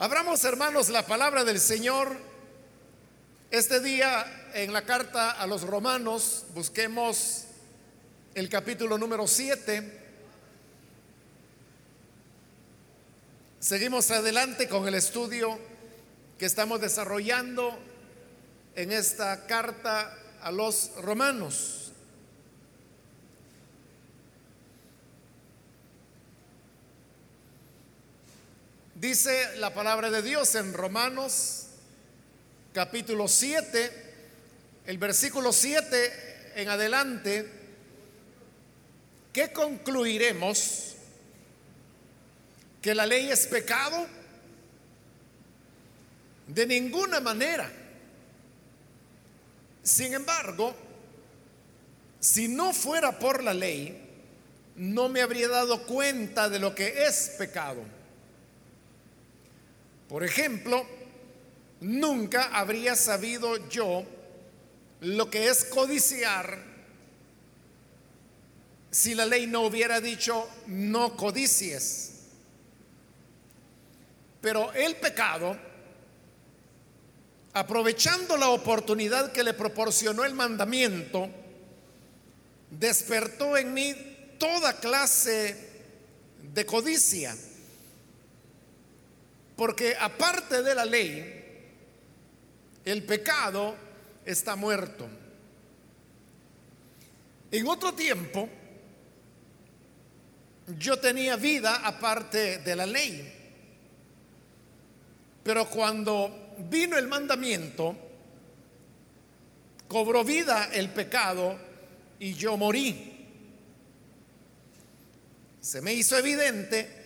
[0.00, 2.16] Abramos, hermanos, la palabra del Señor.
[3.50, 7.46] Este día en la carta a los romanos busquemos
[8.36, 9.98] el capítulo número 7.
[13.58, 15.58] Seguimos adelante con el estudio
[16.38, 17.76] que estamos desarrollando
[18.76, 21.87] en esta carta a los romanos.
[29.00, 31.66] Dice la palabra de Dios en Romanos
[32.72, 33.92] capítulo 7,
[34.86, 37.48] el versículo 7 en adelante,
[39.32, 40.96] ¿qué concluiremos?
[42.82, 44.04] ¿Que la ley es pecado?
[46.48, 47.70] De ninguna manera.
[49.84, 50.74] Sin embargo,
[52.18, 53.96] si no fuera por la ley,
[54.74, 57.97] no me habría dado cuenta de lo que es pecado.
[60.08, 60.86] Por ejemplo,
[61.80, 64.04] nunca habría sabido yo
[65.00, 66.66] lo que es codiciar
[68.90, 72.14] si la ley no hubiera dicho no codicies.
[74.40, 75.58] Pero el pecado,
[77.52, 81.28] aprovechando la oportunidad que le proporcionó el mandamiento,
[82.70, 83.94] despertó en mí
[84.38, 85.68] toda clase
[86.54, 87.36] de codicia
[89.58, 91.34] porque aparte de la ley,
[92.84, 93.74] el pecado
[94.24, 95.08] está muerto.
[97.50, 98.48] En otro tiempo,
[100.78, 103.34] yo tenía vida aparte de la ley.
[105.42, 107.96] Pero cuando vino el mandamiento,
[109.88, 111.58] cobró vida el pecado
[112.20, 113.26] y yo morí.
[115.60, 116.97] Se me hizo evidente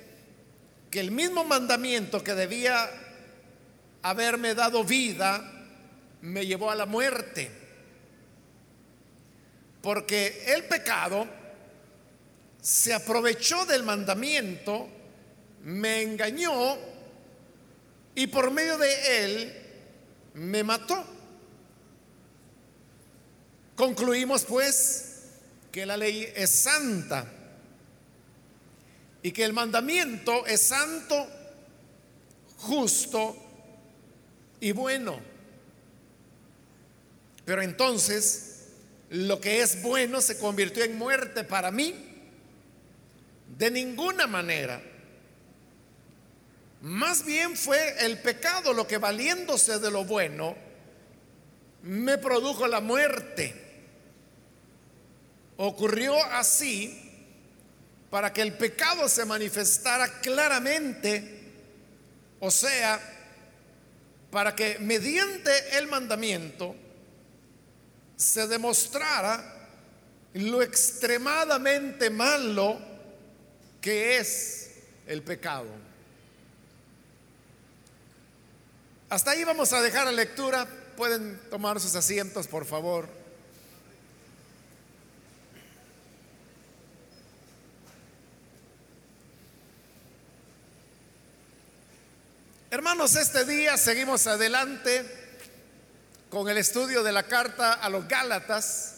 [0.93, 2.91] que el mismo mandamiento que debía
[4.03, 5.43] haberme dado vida
[6.21, 7.51] me llevó a la muerte.
[9.81, 11.27] Porque el pecado
[12.61, 14.87] se aprovechó del mandamiento,
[15.63, 16.77] me engañó
[18.15, 19.63] y por medio de él
[20.35, 21.07] me mató.
[23.77, 25.23] Concluimos pues
[25.73, 27.42] que la ley es santa
[29.23, 31.29] y que el mandamiento es santo,
[32.59, 33.37] justo
[34.61, 35.21] y bueno.
[37.45, 38.69] Pero entonces
[39.11, 42.09] lo que es bueno se convirtió en muerte para mí.
[43.59, 44.83] De ninguna manera.
[46.81, 50.57] Más bien fue el pecado lo que valiéndose de lo bueno
[51.83, 53.55] me produjo la muerte.
[55.57, 57.02] Ocurrió así
[58.13, 61.51] para que el pecado se manifestara claramente,
[62.41, 63.01] o sea,
[64.31, 66.77] para que mediante el mandamiento
[68.15, 69.71] se demostrara
[70.35, 72.79] lo extremadamente malo
[73.81, 74.73] que es
[75.07, 75.69] el pecado.
[79.09, 80.69] Hasta ahí vamos a dejar la lectura.
[80.99, 83.22] Pueden tomar sus asientos, por favor.
[92.73, 95.05] Hermanos, este día seguimos adelante
[96.31, 98.95] con el estudio de la carta a los Gálatas,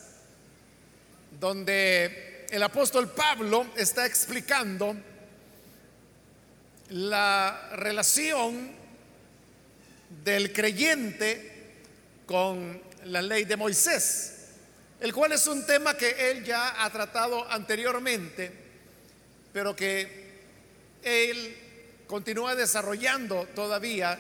[1.41, 4.95] donde el apóstol Pablo está explicando
[6.91, 8.71] la relación
[10.23, 11.73] del creyente
[12.27, 14.51] con la ley de Moisés,
[15.01, 18.53] el cual es un tema que él ya ha tratado anteriormente,
[19.53, 20.31] pero que
[21.03, 21.64] él
[22.07, 24.19] continúa desarrollando todavía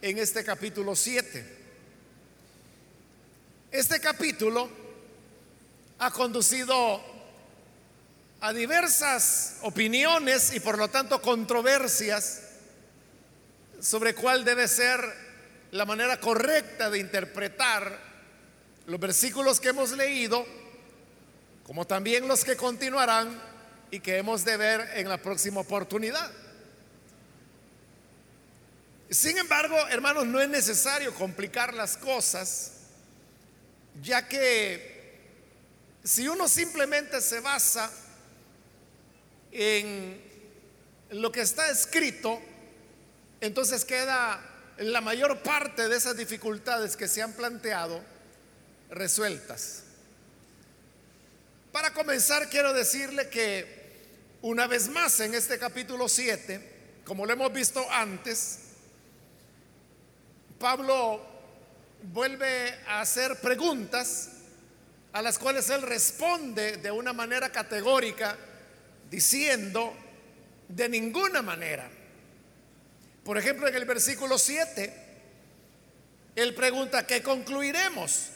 [0.00, 1.58] en este capítulo 7.
[3.70, 4.68] Este capítulo
[5.98, 7.00] ha conducido
[8.40, 12.42] a diversas opiniones y por lo tanto controversias
[13.80, 15.00] sobre cuál debe ser
[15.70, 17.98] la manera correcta de interpretar
[18.86, 20.44] los versículos que hemos leído,
[21.62, 23.40] como también los que continuarán
[23.90, 26.30] y que hemos de ver en la próxima oportunidad.
[29.12, 32.72] Sin embargo, hermanos, no es necesario complicar las cosas,
[34.00, 35.20] ya que
[36.02, 37.92] si uno simplemente se basa
[39.50, 40.18] en
[41.10, 42.40] lo que está escrito,
[43.42, 44.40] entonces queda
[44.78, 48.02] la mayor parte de esas dificultades que se han planteado
[48.88, 49.82] resueltas.
[51.70, 53.82] Para comenzar, quiero decirle que
[54.40, 58.71] una vez más en este capítulo 7, como lo hemos visto antes,
[60.62, 61.20] Pablo
[62.04, 64.28] vuelve a hacer preguntas
[65.12, 68.38] a las cuales él responde de una manera categórica
[69.10, 69.92] diciendo
[70.68, 71.90] de ninguna manera.
[73.24, 74.94] Por ejemplo, en el versículo 7,
[76.36, 78.28] él pregunta, ¿qué concluiremos?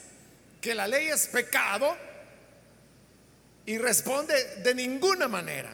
[0.61, 1.97] ¿Que la ley es pecado?
[3.67, 5.73] Y responde, de ninguna manera.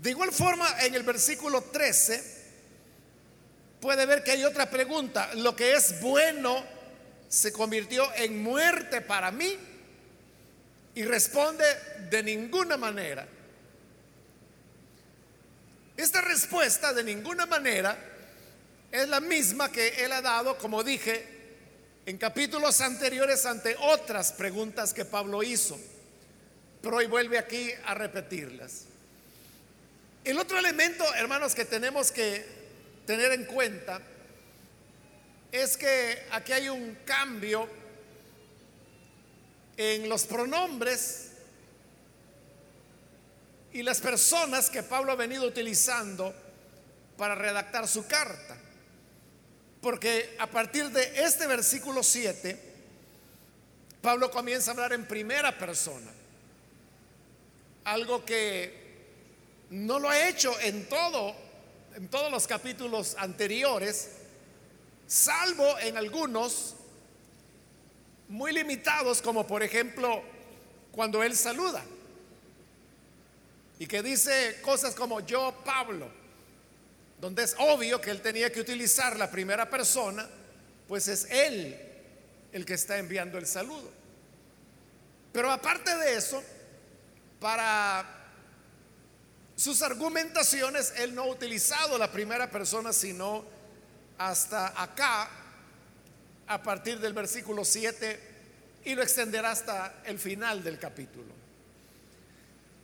[0.00, 2.31] De igual forma, en el versículo 13,
[3.82, 5.34] puede ver que hay otra pregunta.
[5.34, 6.64] Lo que es bueno
[7.28, 9.58] se convirtió en muerte para mí.
[10.94, 11.64] Y responde,
[12.08, 13.26] de ninguna manera.
[15.96, 17.98] Esta respuesta de ninguna manera
[18.92, 21.26] es la misma que él ha dado, como dije,
[22.06, 25.76] en capítulos anteriores ante otras preguntas que Pablo hizo.
[26.82, 28.84] Pero hoy vuelve aquí a repetirlas.
[30.24, 32.61] El otro elemento, hermanos, que tenemos que
[33.06, 34.00] tener en cuenta
[35.50, 37.68] es que aquí hay un cambio
[39.76, 41.32] en los pronombres
[43.72, 46.34] y las personas que Pablo ha venido utilizando
[47.16, 48.56] para redactar su carta.
[49.80, 52.58] Porque a partir de este versículo 7,
[54.00, 56.10] Pablo comienza a hablar en primera persona.
[57.84, 58.82] Algo que
[59.70, 61.34] no lo ha hecho en todo,
[61.94, 64.10] en todos los capítulos anteriores,
[65.06, 66.74] salvo en algunos
[68.28, 70.22] muy limitados, como por ejemplo
[70.90, 71.84] cuando él saluda
[73.78, 76.08] y que dice cosas como yo, Pablo,
[77.20, 80.28] donde es obvio que él tenía que utilizar la primera persona,
[80.86, 81.76] pues es él
[82.52, 83.90] el que está enviando el saludo.
[85.32, 86.42] Pero aparte de eso,
[87.40, 88.21] para
[89.62, 93.44] sus argumentaciones, él no ha utilizado la primera persona, sino
[94.18, 95.30] hasta acá,
[96.48, 98.20] a partir del versículo 7,
[98.84, 101.32] y lo extenderá hasta el final del capítulo.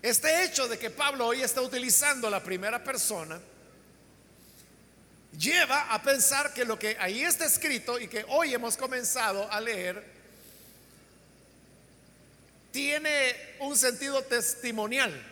[0.01, 3.41] Este hecho de que Pablo hoy está utilizando la primera persona
[5.37, 9.61] lleva a pensar que lo que ahí está escrito y que hoy hemos comenzado a
[9.61, 10.05] leer
[12.71, 15.28] tiene un sentido testimonial.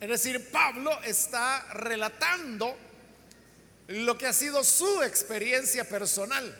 [0.00, 2.76] Es decir, Pablo está relatando
[3.88, 6.56] lo que ha sido su experiencia personal.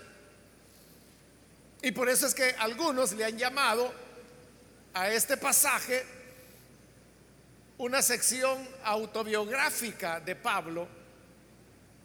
[1.83, 3.93] Y por eso es que algunos le han llamado
[4.95, 6.05] a este pasaje
[7.77, 10.89] una sección autobiográfica de Pablo,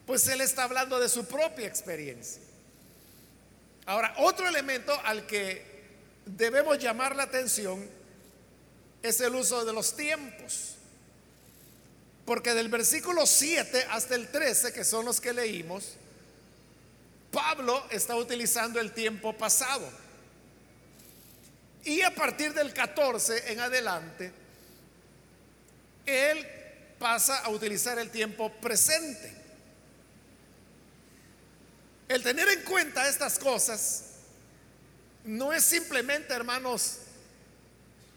[0.05, 2.41] pues él está hablando de su propia experiencia.
[3.85, 5.73] Ahora, otro elemento al que
[6.25, 7.89] debemos llamar la atención
[9.01, 10.72] es el uso de los tiempos.
[12.25, 15.95] Porque del versículo 7 hasta el 13, que son los que leímos,
[17.31, 19.89] Pablo está utilizando el tiempo pasado.
[21.83, 24.31] Y a partir del 14 en adelante,
[26.05, 26.47] él
[26.97, 29.33] pasa a utilizar el tiempo presente.
[32.07, 34.03] El tener en cuenta estas cosas
[35.25, 36.99] no es simplemente, hermanos,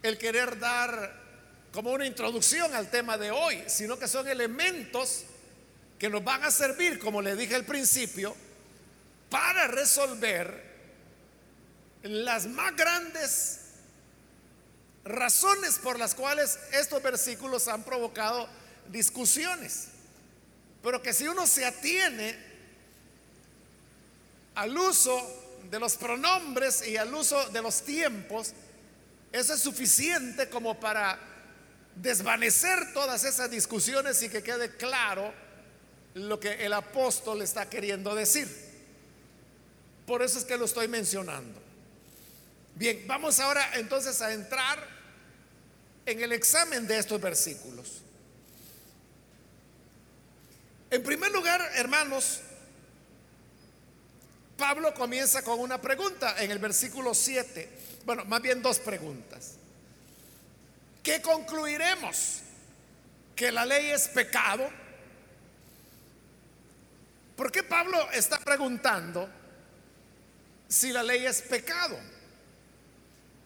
[0.03, 1.26] el querer dar
[1.77, 5.25] como una introducción al tema de hoy, sino que son elementos
[5.99, 8.35] que nos van a servir, como le dije al principio,
[9.29, 10.65] para resolver
[12.03, 13.61] las más grandes
[15.05, 18.49] razones por las cuales estos versículos han provocado
[18.89, 19.89] discusiones.
[20.83, 22.39] Pero que si uno se atiene
[24.55, 28.55] al uso de los pronombres y al uso de los tiempos,
[29.31, 31.36] eso es suficiente como para
[31.97, 35.33] desvanecer todas esas discusiones y que quede claro
[36.15, 38.49] lo que el apóstol está queriendo decir.
[40.07, 41.61] Por eso es que lo estoy mencionando.
[42.75, 44.87] Bien, vamos ahora entonces a entrar
[46.05, 48.03] en el examen de estos versículos.
[50.91, 52.41] En primer lugar, hermanos,
[54.57, 57.69] Pablo comienza con una pregunta en el versículo 7.
[58.05, 59.56] Bueno, más bien dos preguntas.
[61.07, 62.41] ¿Qué concluiremos?
[63.37, 64.69] ¿Que la ley es pecado?
[67.37, 69.29] ¿Por qué Pablo está preguntando
[70.67, 71.97] si la ley es pecado?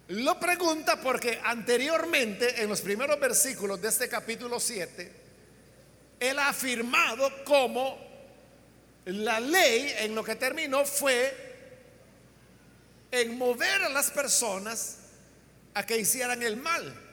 [0.09, 5.12] Lo pregunta porque anteriormente, en los primeros versículos de este capítulo 7,
[6.19, 7.99] él ha afirmado como
[9.05, 11.37] la ley en lo que terminó fue
[13.11, 14.97] en mover a las personas
[15.75, 17.10] a que hicieran el mal.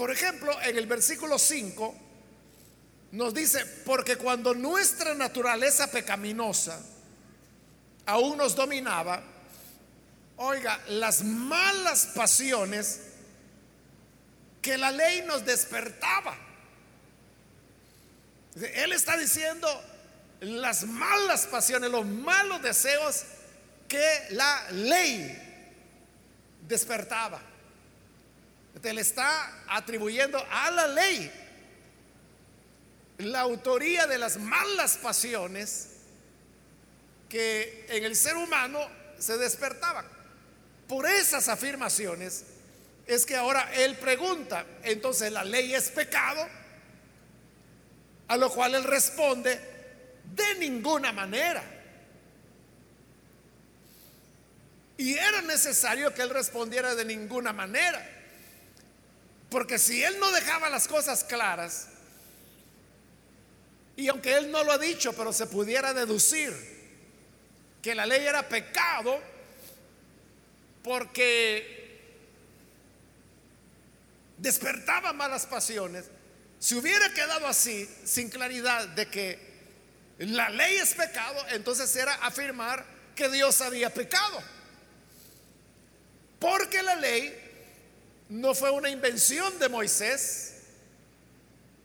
[0.00, 1.94] Por ejemplo, en el versículo 5,
[3.12, 6.80] nos dice, porque cuando nuestra naturaleza pecaminosa
[8.06, 9.22] aún nos dominaba,
[10.38, 13.00] oiga, las malas pasiones
[14.62, 16.34] que la ley nos despertaba.
[18.56, 19.68] Él está diciendo
[20.40, 23.24] las malas pasiones, los malos deseos
[23.86, 25.76] que la ley
[26.66, 27.49] despertaba.
[28.80, 31.30] Te le está atribuyendo a la ley
[33.18, 35.88] la autoría de las malas pasiones
[37.28, 38.80] que en el ser humano
[39.18, 40.06] se despertaban.
[40.88, 42.44] Por esas afirmaciones
[43.06, 46.46] es que ahora él pregunta, entonces la ley es pecado,
[48.28, 49.60] a lo cual él responde,
[50.34, 51.62] de ninguna manera.
[54.96, 58.19] Y era necesario que él respondiera de ninguna manera.
[59.50, 61.88] Porque si él no dejaba las cosas claras,
[63.96, 66.54] y aunque él no lo ha dicho, pero se pudiera deducir
[67.82, 69.20] que la ley era pecado,
[70.84, 72.00] porque
[74.38, 76.06] despertaba malas pasiones,
[76.60, 79.50] si hubiera quedado así, sin claridad de que
[80.18, 82.84] la ley es pecado, entonces era afirmar
[83.16, 84.42] que Dios había pecado.
[86.38, 87.49] Porque la ley
[88.30, 90.54] no fue una invención de Moisés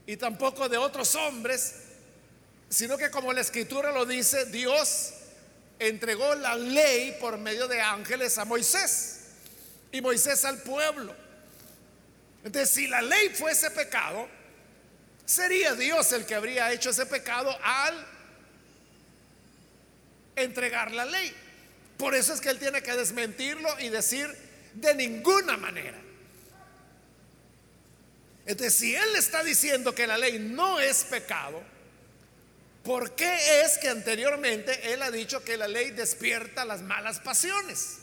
[0.06, 1.74] y tampoco de otros hombres,
[2.70, 5.14] sino que como la escritura lo dice, Dios
[5.80, 9.22] entregó la ley por medio de ángeles a Moisés
[9.92, 11.16] y Moisés al pueblo.
[12.44, 14.28] Entonces, si la ley fuese pecado,
[15.26, 18.08] sería Dios el que habría hecho ese pecado al
[20.36, 21.36] entregar la ley.
[21.98, 24.30] Por eso es que él tiene que desmentirlo y decir,
[24.76, 26.05] de ninguna manera.
[28.46, 31.64] Entonces, si Él está diciendo que la ley no es pecado,
[32.84, 37.98] ¿por qué es que anteriormente Él ha dicho que la ley despierta las malas pasiones?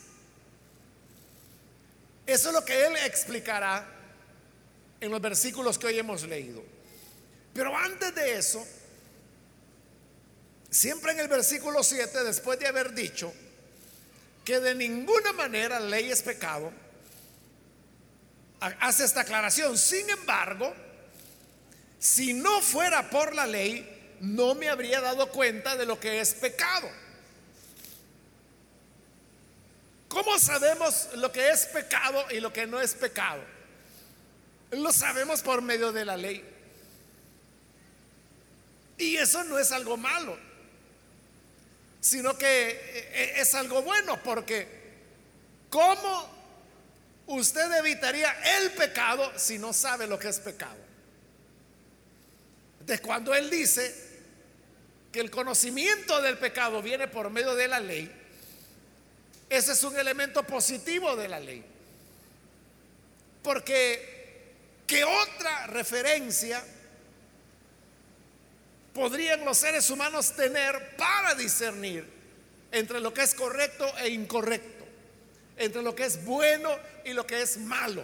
[2.25, 3.87] Eso es lo que Él explicará
[4.99, 6.63] en los versículos que hoy hemos leído.
[7.53, 8.65] Pero antes de eso,
[10.69, 13.33] siempre en el versículo 7, después de haber dicho,
[14.43, 16.71] que de ninguna manera la ley es pecado,
[18.79, 19.77] hace esta aclaración.
[19.77, 20.73] Sin embargo,
[21.99, 26.33] si no fuera por la ley, no me habría dado cuenta de lo que es
[26.33, 26.89] pecado.
[30.07, 33.43] ¿Cómo sabemos lo que es pecado y lo que no es pecado?
[34.71, 36.43] Lo sabemos por medio de la ley.
[38.97, 40.37] Y eso no es algo malo
[42.03, 42.77] sino que eh,
[43.13, 44.67] eh, es algo bueno, porque
[45.69, 46.29] ¿cómo
[47.27, 50.77] usted evitaría el pecado si no sabe lo que es pecado?
[52.85, 53.95] De cuando él dice
[55.11, 58.11] que el conocimiento del pecado viene por medio de la ley,
[59.49, 61.63] ese es un elemento positivo de la ley.
[63.43, 64.53] Porque,
[64.87, 66.63] ¿qué otra referencia
[68.93, 72.05] podrían los seres humanos tener para discernir
[72.71, 74.72] entre lo que es correcto e incorrecto,
[75.57, 76.69] entre lo que es bueno
[77.05, 78.03] y lo que es malo.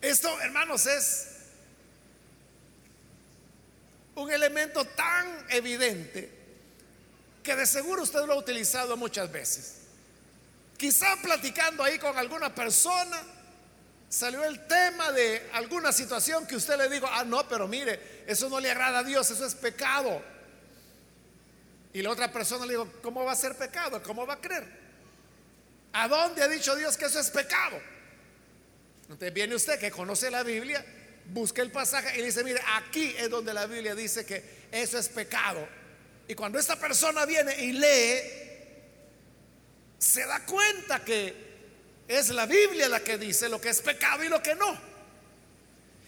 [0.00, 1.28] Esto, hermanos, es
[4.16, 6.30] un elemento tan evidente
[7.42, 9.76] que de seguro usted lo ha utilizado muchas veces.
[10.76, 13.22] Quizá platicando ahí con alguna persona,
[14.08, 18.48] salió el tema de alguna situación que usted le dijo, ah, no, pero mire, eso
[18.48, 20.22] no le agrada a Dios, eso es pecado.
[21.92, 24.02] Y la otra persona le dijo, ¿cómo va a ser pecado?
[24.02, 24.66] ¿Cómo va a creer?
[25.92, 27.78] ¿A dónde ha dicho Dios que eso es pecado?
[29.02, 30.84] Entonces viene usted que conoce la Biblia,
[31.26, 35.08] busca el pasaje y dice, mire, aquí es donde la Biblia dice que eso es
[35.08, 35.68] pecado.
[36.26, 38.42] Y cuando esta persona viene y lee,
[39.98, 41.52] se da cuenta que
[42.08, 44.78] es la Biblia la que dice lo que es pecado y lo que no.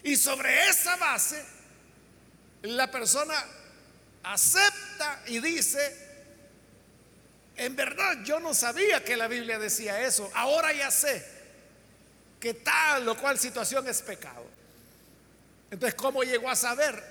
[0.03, 1.43] Y sobre esa base,
[2.63, 3.35] la persona
[4.25, 5.95] acepta y dice,
[7.55, 11.25] en verdad yo no sabía que la Biblia decía eso, ahora ya sé
[12.39, 14.45] que tal o cual situación es pecado.
[15.71, 17.03] Entonces, ¿cómo llegó a saber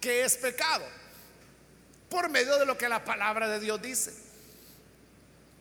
[0.00, 0.84] que es pecado?
[2.08, 4.12] Por medio de lo que la palabra de Dios dice.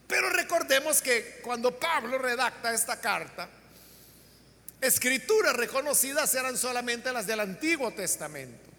[0.07, 3.47] Pero recordemos que cuando Pablo redacta esta carta,
[4.81, 8.70] escrituras reconocidas eran solamente las del Antiguo Testamento.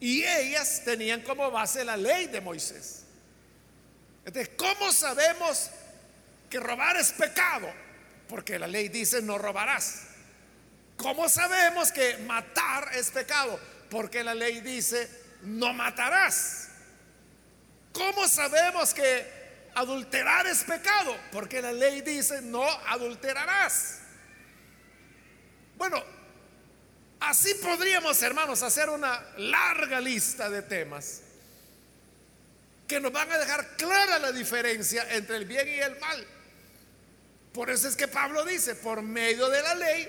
[0.00, 3.04] Y ellas tenían como base la ley de Moisés.
[4.24, 5.70] Entonces, ¿cómo sabemos
[6.50, 7.72] que robar es pecado?
[8.28, 10.14] Porque la ley dice no robarás.
[10.96, 13.58] ¿cómo sabemos que matar es pecado?
[13.90, 15.08] Porque la ley dice,
[15.42, 16.68] no matarás.
[17.92, 21.16] ¿Cómo sabemos que adulterar es pecado?
[21.30, 24.00] Porque la ley dice, no adulterarás.
[25.76, 26.02] Bueno,
[27.28, 31.20] así podríamos, hermanos, hacer una larga lista de temas
[32.86, 36.26] que nos van a dejar clara la diferencia entre el bien y el mal.
[37.52, 40.08] Por eso es que Pablo dice, por medio de la ley,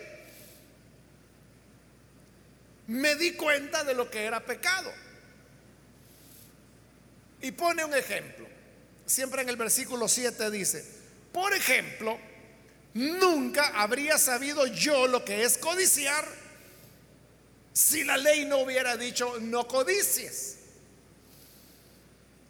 [2.88, 4.92] me di cuenta de lo que era pecado.
[7.42, 8.48] Y pone un ejemplo.
[9.06, 10.84] Siempre en el versículo 7 dice,
[11.32, 12.18] por ejemplo,
[12.96, 16.45] nunca habría sabido yo lo que es codiciar
[17.76, 20.56] si la ley no hubiera dicho no codicies.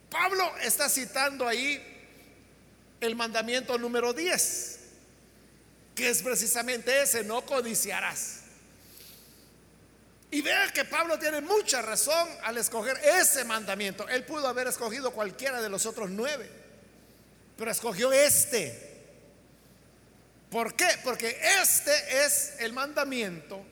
[0.08, 1.82] Pablo está citando ahí
[3.01, 4.79] el mandamiento número 10,
[5.96, 8.41] que es precisamente ese, no codiciarás.
[10.29, 14.08] Y vea que Pablo tiene mucha razón al escoger ese mandamiento.
[14.08, 16.48] Él pudo haber escogido cualquiera de los otros nueve,
[17.58, 18.94] pero escogió este.
[20.51, 21.00] ¿Por qué?
[21.03, 23.65] Porque este es el mandamiento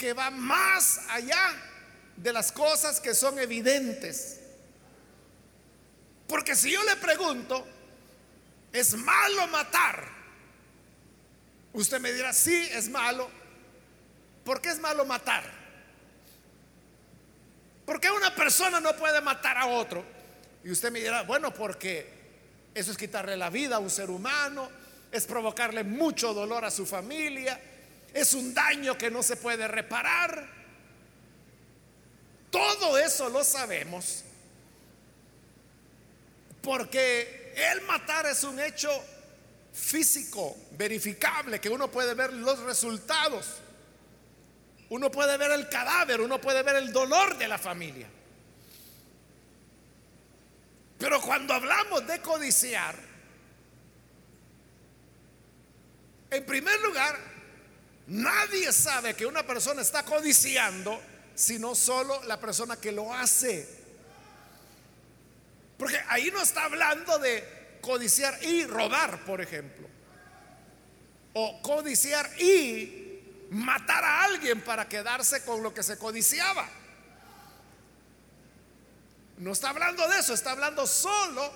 [0.00, 1.52] que va más allá
[2.16, 4.40] de las cosas que son evidentes.
[6.26, 7.66] Porque si yo le pregunto,
[8.72, 10.08] ¿es malo matar?
[11.74, 13.30] Usted me dirá, sí, es malo.
[14.42, 15.44] ¿Por qué es malo matar?
[17.84, 20.02] ¿Por qué una persona no puede matar a otro?
[20.64, 22.10] Y usted me dirá, bueno, porque
[22.72, 24.70] eso es quitarle la vida a un ser humano,
[25.12, 27.60] es provocarle mucho dolor a su familia,
[28.12, 30.48] es un daño que no se puede reparar.
[32.50, 34.24] Todo eso lo sabemos
[36.62, 38.90] porque el matar es un hecho
[39.72, 43.46] físico, verificable, que uno puede ver los resultados.
[44.90, 48.08] Uno puede ver el cadáver, uno puede ver el dolor de la familia.
[50.98, 52.96] Pero cuando hablamos de codiciar,
[56.30, 57.18] en primer lugar,
[58.10, 61.00] nadie sabe que una persona está codiciando,
[61.34, 63.66] sino solo la persona que lo hace.
[65.78, 69.88] Porque ahí no está hablando de codiciar y robar, por ejemplo.
[71.32, 76.68] O codiciar y matar a alguien para quedarse con lo que se codiciaba.
[79.38, 81.50] No está hablando de eso, está hablando solo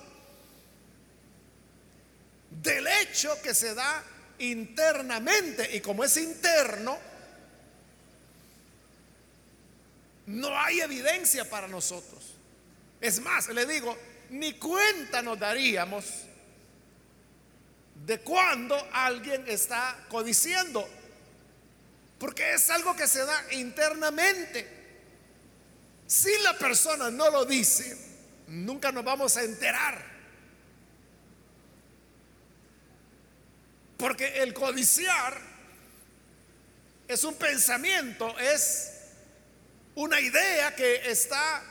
[2.49, 4.03] del hecho que se da
[4.39, 5.75] internamente.
[5.75, 6.97] Y como es interno,
[10.27, 12.33] no hay evidencia para nosotros.
[13.01, 13.97] Es más, le digo,
[14.29, 16.05] ni cuenta nos daríamos
[18.05, 20.87] de cuando alguien está codiciando,
[22.19, 24.67] porque es algo que se da internamente.
[26.07, 27.97] Si la persona no lo dice,
[28.47, 30.14] nunca nos vamos a enterar.
[33.97, 35.39] Porque el codiciar
[37.07, 38.91] es un pensamiento, es
[39.95, 41.63] una idea que está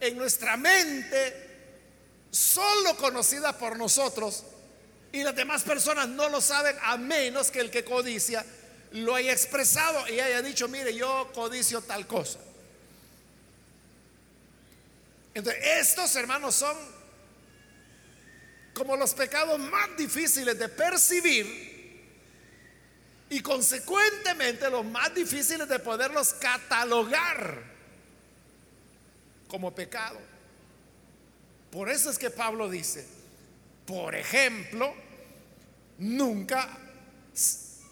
[0.00, 1.48] en nuestra mente,
[2.30, 4.44] solo conocida por nosotros,
[5.12, 8.44] y las demás personas no lo saben a menos que el que codicia
[8.92, 12.38] lo haya expresado y haya dicho, mire, yo codicio tal cosa.
[15.34, 16.76] Entonces, estos hermanos son
[18.74, 21.69] como los pecados más difíciles de percibir
[23.30, 27.62] y consecuentemente los más difíciles de poderlos catalogar
[29.46, 30.18] como pecado.
[31.70, 33.06] Por eso es que Pablo dice,
[33.86, 34.92] por ejemplo,
[35.98, 36.68] nunca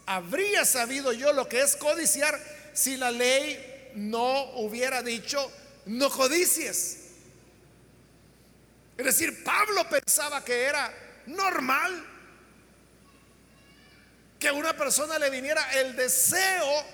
[0.07, 2.39] habría sabido yo lo que es codiciar
[2.73, 5.51] si la ley no hubiera dicho
[5.87, 6.99] no codicies.
[8.97, 10.93] Es decir, Pablo pensaba que era
[11.27, 12.08] normal
[14.39, 16.85] que a una persona le viniera el deseo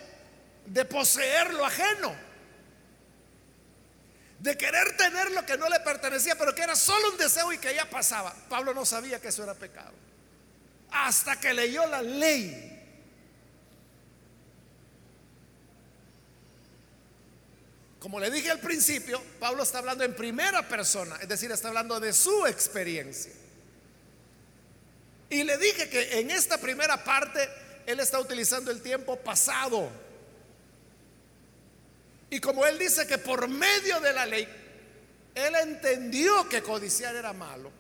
[0.67, 2.15] de poseer lo ajeno,
[4.39, 7.59] de querer tener lo que no le pertenecía, pero que era solo un deseo y
[7.59, 8.35] que ya pasaba.
[8.49, 9.93] Pablo no sabía que eso era pecado,
[10.91, 12.71] hasta que leyó la ley.
[17.99, 22.01] Como le dije al principio, Pablo está hablando en primera persona, es decir, está hablando
[22.01, 23.33] de su experiencia.
[25.35, 27.41] Y le dije que en esta primera parte
[27.87, 29.91] él está utilizando el tiempo pasado.
[32.31, 34.47] Y como él dice que por medio de la ley,
[35.35, 37.73] él entendió que codiciar era malo.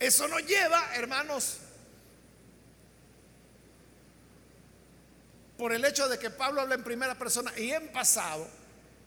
[0.00, 1.58] Eso nos lleva, hermanos,
[5.58, 8.48] por el hecho de que Pablo habla en primera persona y en pasado,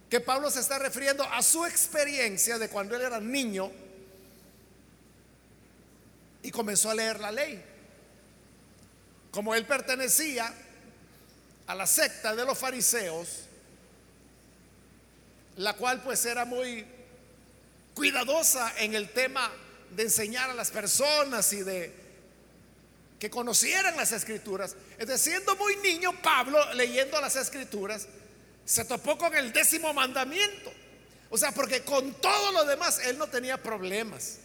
[0.07, 3.71] que Pablo se está refiriendo a su experiencia de cuando él era niño
[6.43, 7.63] y comenzó a leer la ley.
[9.31, 10.53] Como él pertenecía
[11.67, 13.45] a la secta de los fariseos,
[15.57, 16.85] la cual pues era muy
[17.93, 19.51] cuidadosa en el tema
[19.91, 21.93] de enseñar a las personas y de
[23.19, 24.75] que conocieran las escrituras.
[24.97, 28.07] Es decir, siendo muy niño, Pablo leyendo las escrituras,
[28.65, 30.71] se topó con el décimo mandamiento.
[31.29, 34.38] O sea, porque con todo lo demás él no tenía problemas.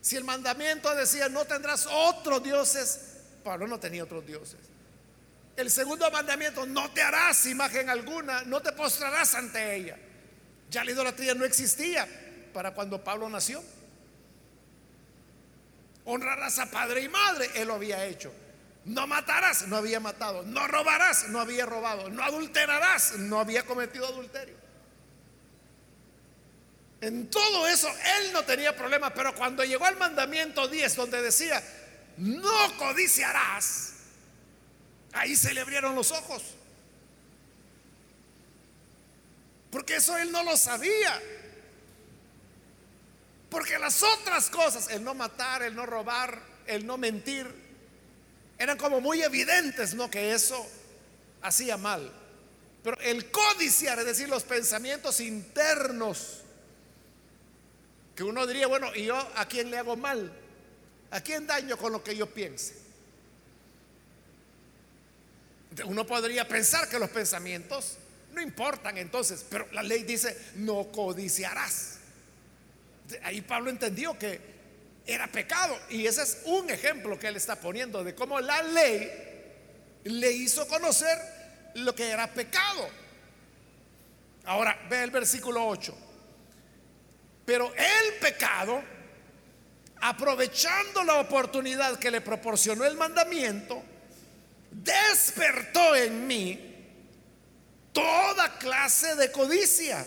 [0.00, 3.00] Si el mandamiento decía no tendrás otros dioses,
[3.44, 4.58] Pablo no tenía otros dioses.
[5.56, 9.96] El segundo mandamiento, no te harás imagen alguna, no te postrarás ante ella.
[10.70, 12.08] Ya la idolatría no existía
[12.54, 13.62] para cuando Pablo nació.
[16.04, 18.32] Honrarás a padre y madre, él lo había hecho.
[18.86, 20.42] No matarás, no había matado.
[20.44, 22.08] No robarás, no había robado.
[22.08, 24.56] No adulterarás, no había cometido adulterio.
[27.00, 31.62] En todo eso él no tenía problema, pero cuando llegó al mandamiento 10 donde decía,
[32.18, 33.92] no codiciarás,
[35.12, 36.42] ahí se le abrieron los ojos.
[39.70, 41.20] Porque eso él no lo sabía.
[43.48, 47.46] Porque las otras cosas, el no matar, el no robar, el no mentir,
[48.58, 50.10] eran como muy evidentes, ¿no?
[50.10, 50.66] Que eso
[51.40, 52.12] hacía mal.
[52.82, 56.39] Pero el codiciar, es decir, los pensamientos internos,
[58.14, 60.32] que uno diría, bueno, ¿y yo a quién le hago mal?
[61.10, 62.74] ¿A quién daño con lo que yo piense?
[65.84, 67.96] Uno podría pensar que los pensamientos
[68.32, 71.98] no importan entonces, pero la ley dice, no codiciarás.
[73.22, 74.40] Ahí Pablo entendió que
[75.06, 79.10] era pecado y ese es un ejemplo que él está poniendo de cómo la ley
[80.04, 81.18] le hizo conocer
[81.74, 82.88] lo que era pecado.
[84.44, 86.09] Ahora ve el versículo 8.
[87.50, 88.80] Pero el pecado,
[90.00, 93.82] aprovechando la oportunidad que le proporcionó el mandamiento,
[94.70, 96.76] despertó en mí
[97.92, 100.06] toda clase de codicia.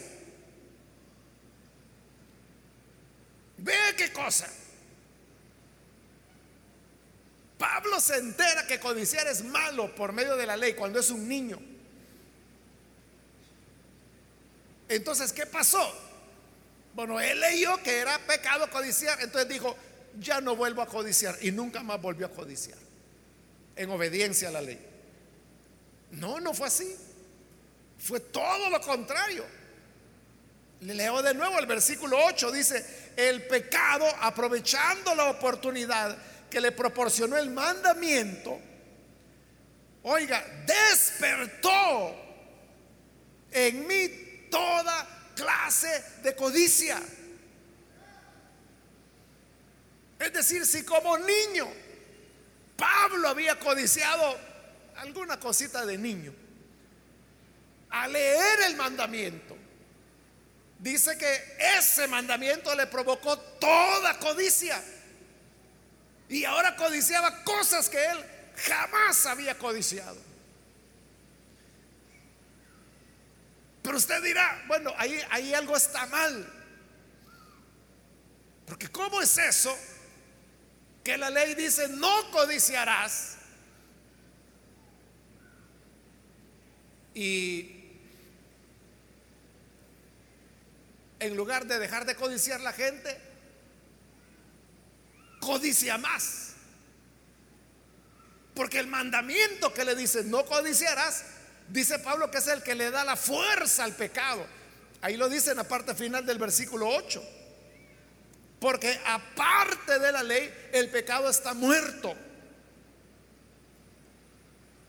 [3.58, 4.50] Vea qué cosa.
[7.58, 11.28] Pablo se entera que codiciar es malo por medio de la ley cuando es un
[11.28, 11.60] niño.
[14.88, 16.13] Entonces, ¿qué pasó?
[16.94, 19.76] Bueno, él leyó que era pecado codiciar, entonces dijo,
[20.20, 22.78] ya no vuelvo a codiciar y nunca más volvió a codiciar
[23.76, 24.80] en obediencia a la ley.
[26.12, 26.96] No, no fue así.
[27.98, 29.46] Fue todo lo contrario.
[30.82, 36.18] Le leo de nuevo el versículo 8, dice, el pecado, aprovechando la oportunidad
[36.50, 38.60] que le proporcionó el mandamiento,
[40.04, 42.16] oiga, despertó
[43.52, 44.10] en mí
[44.52, 47.02] toda clase de codicia.
[50.20, 51.68] Es decir, si como niño
[52.78, 54.38] Pablo había codiciado
[54.98, 56.34] alguna cosita de niño,
[57.90, 59.56] a leer el mandamiento,
[60.80, 64.84] dice que ese mandamiento le provocó toda codicia.
[66.30, 70.33] Y ahora codiciaba cosas que él jamás había codiciado.
[73.84, 76.52] Pero usted dirá, bueno, ahí, ahí algo está mal.
[78.66, 79.78] Porque ¿cómo es eso?
[81.04, 83.36] Que la ley dice, no codiciarás.
[87.14, 87.84] Y
[91.20, 93.20] en lugar de dejar de codiciar la gente,
[95.42, 96.54] codicia más.
[98.56, 101.26] Porque el mandamiento que le dice no codiciarás,
[101.74, 104.46] dice Pablo que es el que le da la fuerza al pecado.
[105.02, 107.22] Ahí lo dice en la parte final del versículo 8.
[108.60, 112.16] Porque aparte de la ley, el pecado está muerto.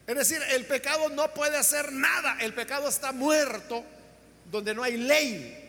[0.06, 2.36] Es decir, el pecado no puede hacer nada.
[2.40, 3.84] El pecado está muerto
[4.52, 5.64] donde no hay ley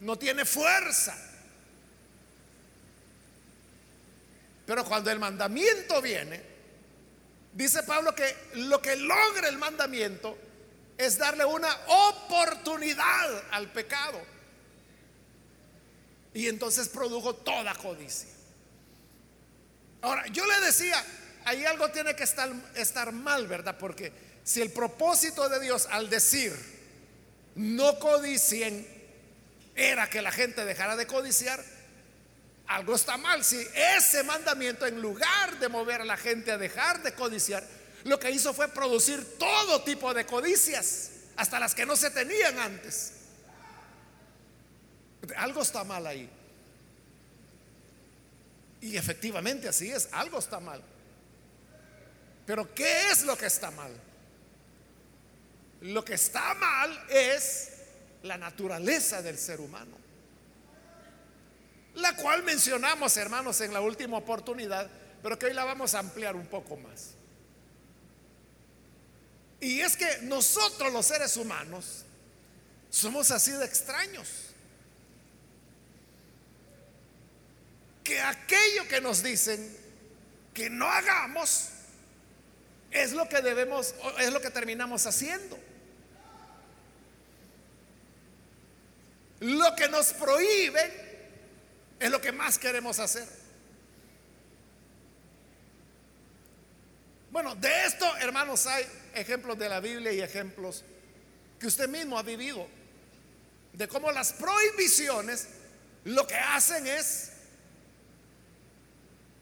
[0.00, 1.16] no tiene fuerza.
[4.66, 6.42] Pero cuando el mandamiento viene,
[7.52, 10.38] dice Pablo que lo que logra el mandamiento
[11.00, 14.20] es darle una oportunidad al pecado.
[16.34, 18.28] Y entonces produjo toda codicia.
[20.02, 21.02] Ahora, yo le decía,
[21.46, 23.78] ahí algo tiene que estar, estar mal, ¿verdad?
[23.78, 24.12] Porque
[24.44, 26.54] si el propósito de Dios al decir,
[27.54, 28.86] no codicien,
[29.74, 31.64] era que la gente dejara de codiciar,
[32.66, 33.42] algo está mal.
[33.42, 33.56] Si
[33.96, 37.66] ese mandamiento, en lugar de mover a la gente a dejar de codiciar,
[38.04, 42.58] lo que hizo fue producir todo tipo de codicias, hasta las que no se tenían
[42.58, 43.12] antes.
[45.36, 46.28] Algo está mal ahí.
[48.80, 50.82] Y efectivamente así es, algo está mal.
[52.46, 53.92] Pero ¿qué es lo que está mal?
[55.82, 57.72] Lo que está mal es
[58.22, 59.96] la naturaleza del ser humano,
[61.94, 64.90] la cual mencionamos, hermanos, en la última oportunidad,
[65.22, 67.14] pero que hoy la vamos a ampliar un poco más.
[69.60, 72.04] Y es que nosotros los seres humanos
[72.88, 74.28] somos así de extraños.
[78.02, 79.76] Que aquello que nos dicen
[80.54, 81.68] que no hagamos
[82.90, 85.58] es lo que debemos, es lo que terminamos haciendo.
[89.40, 90.90] Lo que nos prohíben
[91.98, 93.28] es lo que más queremos hacer.
[97.30, 100.84] Bueno, de esto, hermanos, hay ejemplos de la Biblia y ejemplos
[101.58, 102.66] que usted mismo ha vivido.
[103.72, 105.48] De cómo las prohibiciones
[106.04, 107.32] lo que hacen es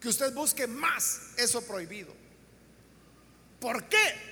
[0.01, 2.15] que usted busque más eso prohibido.
[3.61, 4.29] ¿Por qué?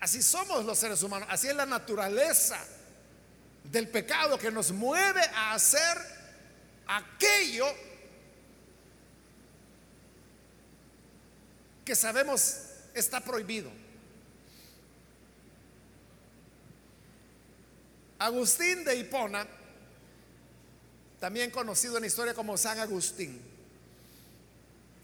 [0.00, 2.58] Así somos los seres humanos, así es la naturaleza
[3.64, 5.98] del pecado que nos mueve a hacer
[6.86, 7.66] aquello
[11.84, 12.65] que sabemos
[13.00, 13.70] está prohibido.
[18.18, 19.46] Agustín de Hipona,
[21.20, 23.40] también conocido en la historia como San Agustín,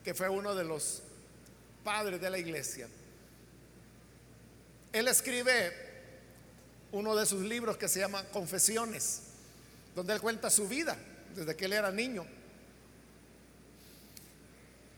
[0.03, 1.03] que fue uno de los
[1.85, 2.89] padres de la iglesia,
[4.93, 5.73] él escribe
[6.93, 9.23] uno de sus libros que se llama Confesiones,
[9.95, 10.97] donde él cuenta su vida
[11.35, 12.27] desde que él era niño.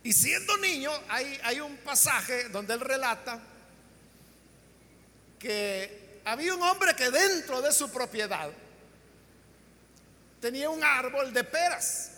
[0.05, 3.40] Y siendo niño, hay, hay un pasaje donde él relata
[5.38, 8.51] que había un hombre que dentro de su propiedad
[10.43, 12.11] tenía un árbol de peras.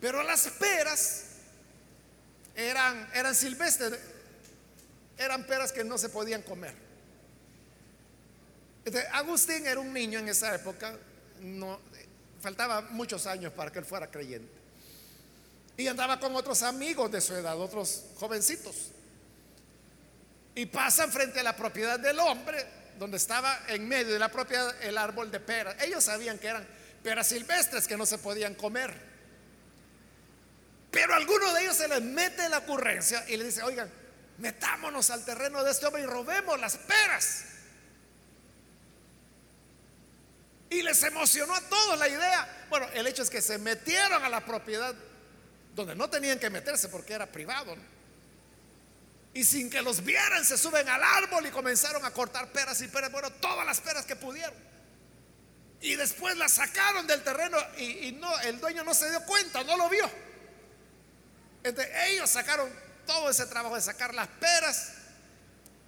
[0.00, 1.26] Pero las peras
[2.56, 4.00] eran, eran silvestres,
[5.16, 6.74] eran peras que no se podían comer.
[9.12, 10.96] Agustín era un niño en esa época,
[11.40, 11.78] no,
[12.40, 14.55] faltaba muchos años para que él fuera creyente.
[15.76, 18.92] Y andaba con otros amigos de su edad, otros jovencitos.
[20.54, 22.64] Y pasan frente a la propiedad del hombre,
[22.98, 25.76] donde estaba en medio de la propiedad el árbol de peras.
[25.82, 26.66] Ellos sabían que eran
[27.02, 28.94] peras silvestres que no se podían comer.
[30.90, 33.90] Pero alguno de ellos se les mete la ocurrencia y le dice, oigan,
[34.38, 37.44] metámonos al terreno de este hombre y robemos las peras.
[40.70, 42.66] Y les emocionó a todos la idea.
[42.70, 44.94] Bueno, el hecho es que se metieron a la propiedad
[45.76, 47.76] donde no tenían que meterse porque era privado.
[49.34, 52.88] Y sin que los vieran, se suben al árbol y comenzaron a cortar peras y
[52.88, 54.54] peras, bueno, todas las peras que pudieron.
[55.82, 59.76] Y después las sacaron del terreno y, no, el dueño no se dio cuenta, no
[59.76, 60.10] lo vio.
[61.62, 62.70] Entonces, ellos sacaron
[63.06, 64.92] todo ese trabajo de sacar las peras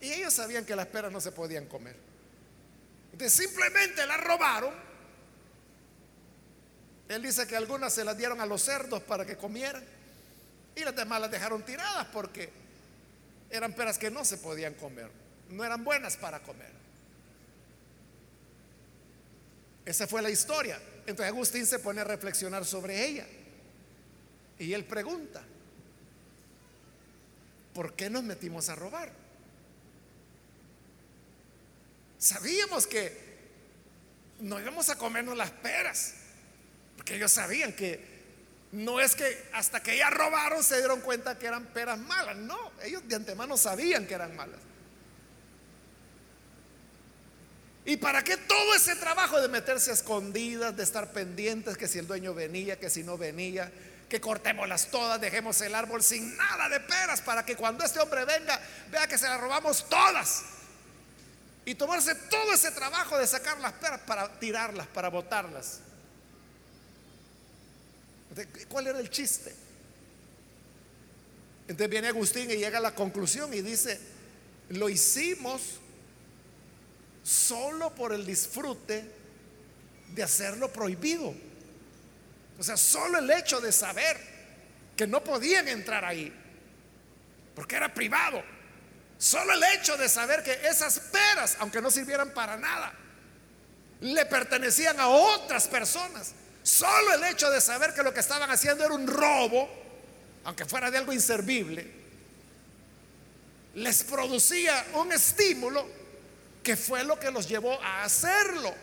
[0.02, 1.96] y ellos sabían que las peras no se podían comer.
[3.12, 4.87] Entonces simplemente las robaron.
[7.08, 9.82] Él dice que algunas se las dieron a los cerdos para que comieran
[10.76, 12.50] y las demás las dejaron tiradas porque
[13.50, 15.10] eran peras que no se podían comer,
[15.48, 16.70] no eran buenas para comer.
[19.86, 20.78] Esa fue la historia.
[21.06, 23.26] Entonces Agustín se pone a reflexionar sobre ella
[24.58, 25.42] y él pregunta,
[27.72, 29.10] ¿por qué nos metimos a robar?
[32.18, 33.28] Sabíamos que
[34.40, 36.14] no íbamos a comernos las peras,
[36.98, 38.18] porque ellos sabían que
[38.72, 42.72] no es que hasta que ya robaron se dieron cuenta que eran peras malas, no,
[42.82, 44.58] ellos de antemano sabían que eran malas.
[47.84, 52.00] ¿Y para qué todo ese trabajo de meterse a escondidas, de estar pendientes, que si
[52.00, 53.70] el dueño venía, que si no venía,
[54.08, 58.24] que cortémoslas todas, dejemos el árbol sin nada de peras para que cuando este hombre
[58.24, 60.42] venga vea que se las robamos todas.
[61.64, 65.82] Y tomarse todo ese trabajo de sacar las peras para tirarlas, para botarlas.
[68.68, 69.54] ¿Cuál era el chiste?
[71.62, 74.00] Entonces viene Agustín y llega a la conclusión y dice,
[74.70, 75.80] lo hicimos
[77.22, 79.04] solo por el disfrute
[80.14, 81.34] de hacerlo prohibido.
[82.58, 84.16] O sea, solo el hecho de saber
[84.96, 86.32] que no podían entrar ahí,
[87.54, 88.42] porque era privado,
[89.18, 92.92] solo el hecho de saber que esas peras, aunque no sirvieran para nada,
[94.00, 96.32] le pertenecían a otras personas,
[96.68, 99.68] solo el hecho de saber que lo que estaban haciendo era un robo,
[100.44, 101.90] aunque fuera de algo inservible,
[103.74, 105.86] les producía un estímulo
[106.62, 108.74] que fue lo que los llevó a hacerlo.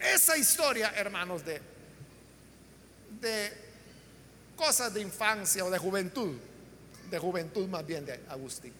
[0.00, 1.62] Esa historia, hermanos, de,
[3.20, 3.52] de
[4.56, 6.36] cosas de infancia o de juventud,
[7.08, 8.72] de juventud más bien de Agustín,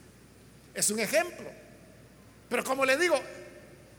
[0.74, 1.48] es un ejemplo.
[2.48, 3.20] Pero como le digo,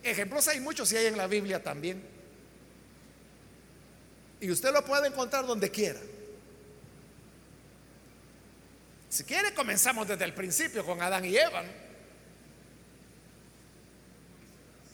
[0.03, 2.01] ejemplos hay muchos y hay en la Biblia también.
[4.41, 5.99] Y usted lo puede encontrar donde quiera.
[9.09, 11.63] Si quiere, comenzamos desde el principio con Adán y Eva.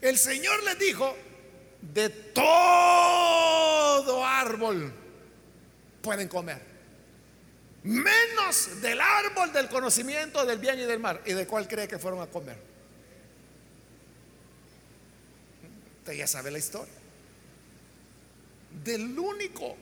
[0.02, 1.16] El Señor les dijo,
[1.82, 2.46] de todo
[4.26, 4.94] árbol
[6.02, 6.62] pueden comer,
[7.84, 11.22] menos del árbol del conocimiento del bien y del mal.
[11.26, 12.75] ¿Y de cuál cree que fueron a comer?
[16.06, 16.94] Usted ya sabe la historia.
[18.84, 19.76] Del único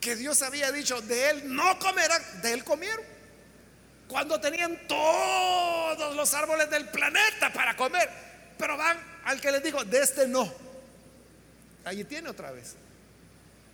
[0.00, 3.04] que Dios había dicho, de él no comerán, de él comieron.
[4.06, 8.08] Cuando tenían todos los árboles del planeta para comer,
[8.56, 10.54] pero van al que les digo, de este no.
[11.84, 12.76] Allí tiene otra vez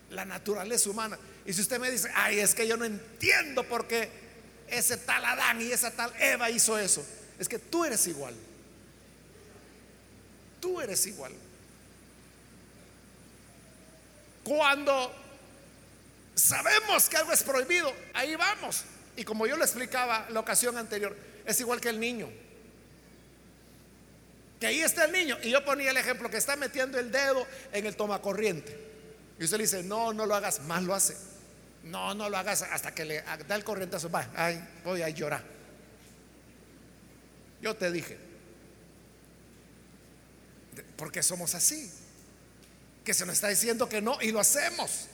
[0.09, 1.19] la naturaleza humana.
[1.45, 4.09] Y si usted me dice, ay, es que yo no entiendo por qué
[4.67, 7.05] ese tal Adán y esa tal Eva hizo eso,
[7.39, 8.35] es que tú eres igual.
[10.61, 11.33] Tú eres igual.
[14.45, 15.15] Cuando
[16.35, 18.85] sabemos que algo es prohibido, ahí vamos.
[19.17, 22.29] Y como yo le explicaba la ocasión anterior, es igual que el niño.
[24.61, 25.37] Que ahí está el niño.
[25.43, 28.77] Y yo ponía el ejemplo que está metiendo el dedo en el tomacorriente.
[29.39, 31.17] Y usted le dice, no, no lo hagas, más lo hace.
[31.85, 34.11] No, no lo hagas hasta que le da el corrientazo.
[34.11, 35.43] Va, ay, voy a llorar.
[37.61, 38.19] Yo te dije,
[40.97, 41.91] porque somos así.
[43.05, 45.09] Que se nos está diciendo que no y lo hacemos.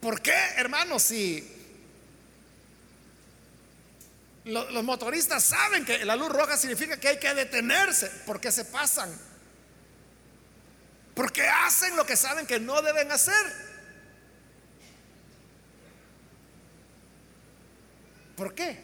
[0.00, 1.02] ¿Por qué, hermanos?
[1.02, 1.60] Si
[4.44, 8.64] los, motoristas saben que la luz roja significa que hay que detenerse, ¿por qué se
[8.64, 9.10] pasan?
[11.14, 13.69] Porque hacen lo que saben que no deben hacer.
[18.40, 18.74] ¿Por qué?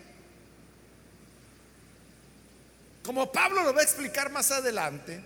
[3.02, 5.18] Como Pablo lo va a explicar más adelante,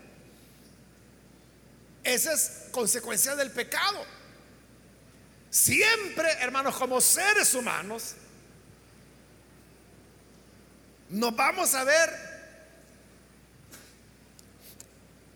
[2.05, 4.07] esa es consecuencia del pecado.
[5.51, 8.15] Siempre, hermanos, como seres humanos,
[11.09, 12.11] nos vamos a ver,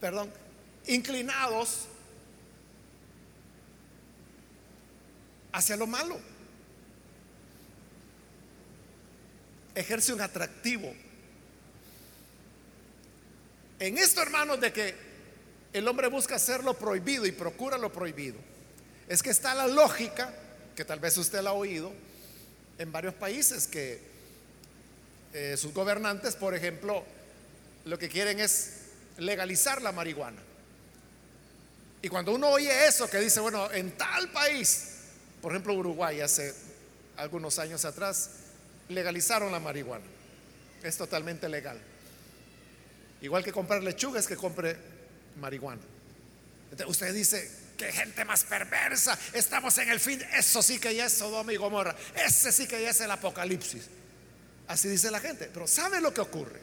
[0.01, 0.33] perdón,
[0.87, 1.89] inclinados
[5.51, 6.34] hacia lo malo.
[9.75, 10.93] Ejerce un atractivo.
[13.81, 14.95] En esto, hermanos, de que
[15.73, 18.39] el hombre busca hacer lo prohibido y procura lo prohibido
[19.09, 20.33] es que está la lógica,
[20.75, 21.93] que tal vez usted la ha oído,
[22.79, 24.01] en varios países que
[25.33, 27.05] eh, sus gobernantes, por ejemplo,
[27.85, 28.73] lo que quieren es
[29.19, 30.41] legalizar la marihuana.
[32.03, 34.89] Y cuando uno oye eso, que dice, bueno, en tal país,
[35.41, 36.55] por ejemplo Uruguay, hace
[37.17, 38.31] algunos años atrás,
[38.89, 40.05] legalizaron la marihuana.
[40.83, 41.81] Es totalmente legal.
[43.21, 44.77] Igual que comprar lechuga es que compre
[45.41, 45.81] marihuana.
[46.87, 49.19] usted dice, qué gente más perversa.
[49.33, 50.23] Estamos en el fin.
[50.37, 51.95] Eso sí que ya es Sodoma y Gomorra.
[52.15, 53.85] Ese sí que ya es el apocalipsis.
[54.67, 55.51] Así dice la gente.
[55.53, 56.61] Pero ¿sabe lo que ocurre?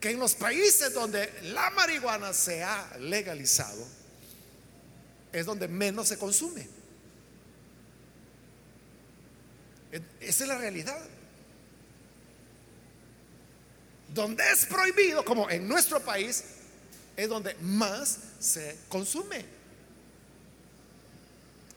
[0.00, 3.86] Que en los países donde la marihuana se ha legalizado,
[5.32, 6.79] es donde menos se consume.
[9.92, 11.00] Esa es la realidad.
[14.08, 16.44] Donde es prohibido, como en nuestro país,
[17.16, 19.44] es donde más se consume.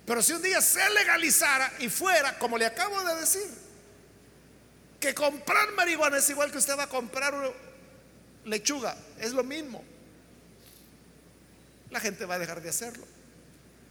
[0.05, 3.47] Pero si un día se legalizara y fuera, como le acabo de decir,
[4.99, 7.35] que comprar marihuana es igual que usted va a comprar
[8.45, 9.83] lechuga, es lo mismo.
[11.89, 13.05] La gente va a dejar de hacerlo.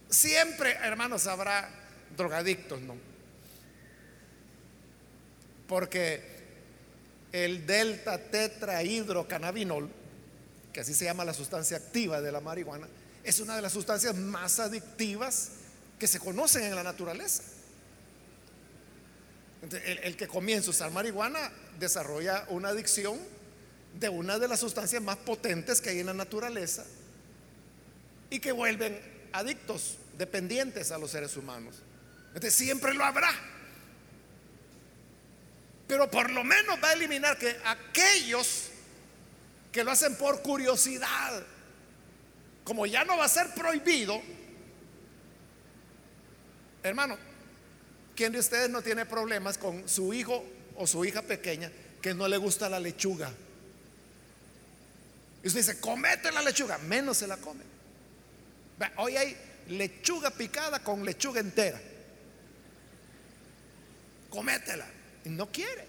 [0.09, 1.69] Siempre, hermanos, habrá
[2.15, 3.12] drogadictos, ¿no?
[5.73, 6.21] Porque
[7.31, 9.89] el delta tetrahidrocannabinol
[10.71, 12.87] que así se llama la sustancia activa de la marihuana,
[13.23, 15.49] es una de las sustancias más adictivas
[15.97, 17.41] que se conocen en la naturaleza.
[20.03, 23.17] el, que comienza a usar marihuana desarrolla una adicción
[23.99, 26.85] de una de las sustancias más potentes que hay en la naturaleza
[28.29, 28.99] y que vuelven
[29.31, 31.77] adictos, dependientes a los seres humanos.
[32.27, 33.52] Entonces siempre lo habrá.
[35.87, 38.69] Pero por lo menos va a eliminar que aquellos
[39.71, 41.43] que lo hacen por curiosidad.
[42.63, 44.21] Como ya no va a ser prohibido,
[46.81, 47.17] hermano,
[48.15, 51.69] ¿quién de ustedes no tiene problemas con su hijo o su hija pequeña
[52.01, 53.31] que no le gusta la lechuga?
[55.43, 57.63] Y usted dice, comete la lechuga, menos se la come.
[58.97, 61.81] Hoy hay lechuga picada con lechuga entera.
[64.29, 64.85] Cométela.
[65.25, 65.85] No quiere.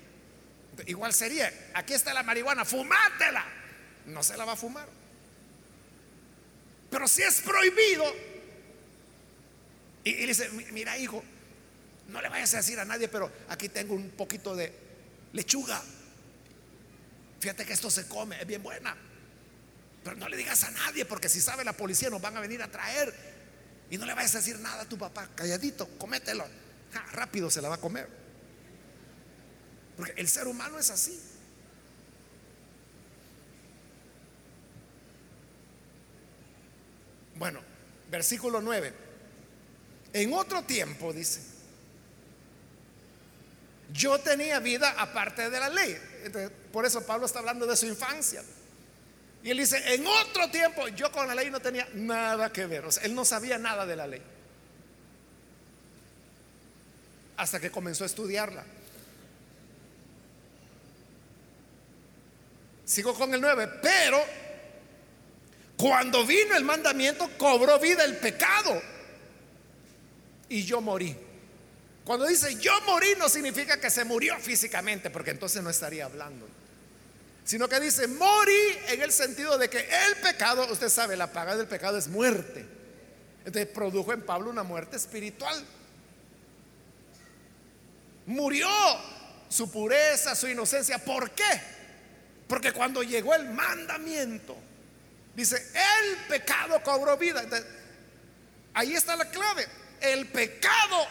[0.87, 3.45] Igual sería, aquí está la marihuana, fumátela.
[4.07, 4.89] No se la va a fumar.
[6.91, 8.05] Pero si es prohibido,
[10.05, 11.23] y, y dice, mira hijo,
[12.09, 14.73] no le vayas a decir a nadie, pero aquí tengo un poquito de
[15.33, 15.83] lechuga.
[17.41, 18.97] Fíjate que esto se come, es bien buena.
[20.03, 22.63] Pero no le digas a nadie, porque si sabe la policía nos van a venir
[22.63, 23.15] a traer.
[23.91, 26.47] Y no le vayas a decir nada a tu papá, calladito, comételo.
[27.13, 28.24] rápido se la va a comer.
[29.97, 31.21] Porque el ser humano es así.
[37.37, 37.61] Bueno,
[38.11, 38.93] versículo 9.
[40.13, 41.41] En otro tiempo, dice,
[43.93, 45.97] yo tenía vida aparte de la ley.
[46.73, 48.43] por eso Pablo está hablando de su infancia.
[49.43, 52.87] Y él dice, en otro tiempo yo con la ley no tenía nada que ver.
[52.87, 54.23] O sea, él no sabía nada de la ley.
[57.37, 58.65] Hasta que comenzó a estudiarla.
[62.85, 63.69] Sigo con el 9.
[63.83, 64.23] Pero
[65.77, 68.81] cuando vino el mandamiento, cobró vida el pecado.
[70.49, 71.17] Y yo morí.
[72.05, 76.47] Cuando dice yo morí no significa que se murió físicamente, porque entonces no estaría hablando
[77.45, 81.57] sino que dice, morí en el sentido de que el pecado, usted sabe, la paga
[81.57, 82.65] del pecado es muerte.
[83.45, 85.63] Entonces produjo en Pablo una muerte espiritual.
[88.25, 88.69] Murió
[89.51, 90.99] su pureza, su inocencia.
[90.99, 91.45] ¿Por qué?
[92.49, 94.57] Porque cuando llegó el mandamiento,
[95.35, 97.45] dice, el pecado cobró vida.
[98.75, 99.67] ahí está la clave.
[100.01, 101.07] El pecado,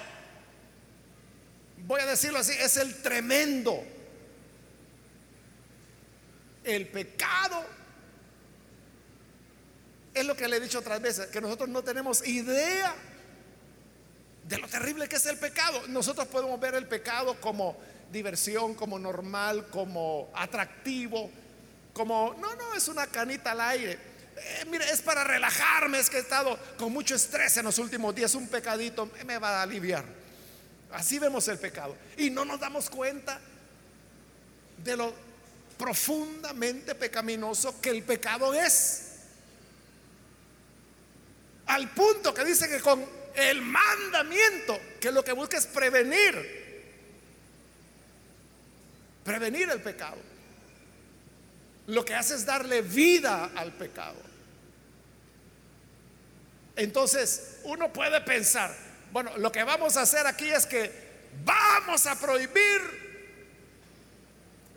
[1.85, 3.83] voy a decirlo así, es el tremendo
[6.63, 7.63] el pecado
[10.13, 12.95] es lo que le he dicho otras veces, que nosotros no tenemos idea
[14.47, 15.87] de lo terrible que es el pecado.
[15.87, 17.75] Nosotros podemos ver el pecado como
[18.11, 21.29] diversión, como normal, como atractivo,
[21.93, 23.99] como, no, no, es una canita al aire.
[24.35, 28.15] Eh, mire, es para relajarme, es que he estado con mucho estrés en los últimos
[28.15, 30.03] días, un pecadito me va a aliviar.
[30.91, 31.95] Así vemos el pecado.
[32.17, 33.39] Y no nos damos cuenta
[34.83, 35.13] de lo
[35.77, 39.01] profundamente pecaminoso que el pecado es.
[41.65, 43.03] Al punto que dice que con
[43.35, 46.62] el mandamiento, que lo que busca es prevenir,
[49.23, 50.17] prevenir el pecado.
[51.87, 54.15] Lo que hace es darle vida al pecado.
[56.75, 58.75] Entonces, uno puede pensar,
[59.11, 60.91] bueno, lo que vamos a hacer aquí es que
[61.45, 63.03] vamos a prohibir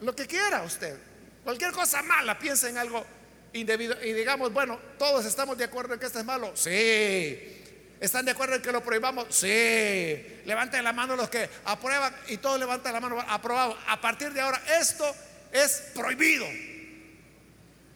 [0.03, 0.97] lo que quiera usted.
[1.45, 3.05] Cualquier cosa mala, piensa en algo
[3.53, 6.53] indebido y digamos, bueno, todos estamos de acuerdo en que esto es malo.
[6.55, 7.65] Sí.
[8.01, 9.27] ¿Están de acuerdo en que lo prohibamos?
[9.31, 10.41] Sí.
[10.45, 13.77] Levanten la mano los que aprueban y todos levantan la mano aprobado.
[13.87, 15.05] A partir de ahora esto
[15.53, 16.47] es prohibido.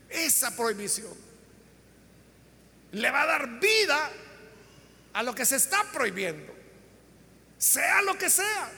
[0.09, 1.13] Esa prohibición
[2.93, 4.11] le va a dar vida
[5.13, 6.55] a lo que se está prohibiendo.
[7.59, 8.71] Sea lo que sea.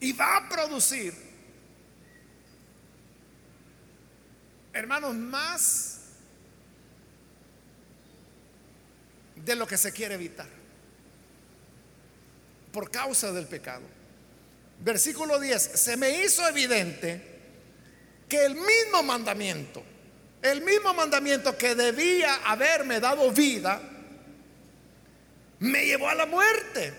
[0.00, 1.14] Y va a producir,
[4.72, 5.95] hermanos, más
[9.46, 10.48] de lo que se quiere evitar
[12.72, 13.84] por causa del pecado.
[14.80, 17.22] Versículo 10, se me hizo evidente
[18.28, 19.82] que el mismo mandamiento,
[20.42, 23.80] el mismo mandamiento que debía haberme dado vida,
[25.60, 26.92] me llevó a la muerte.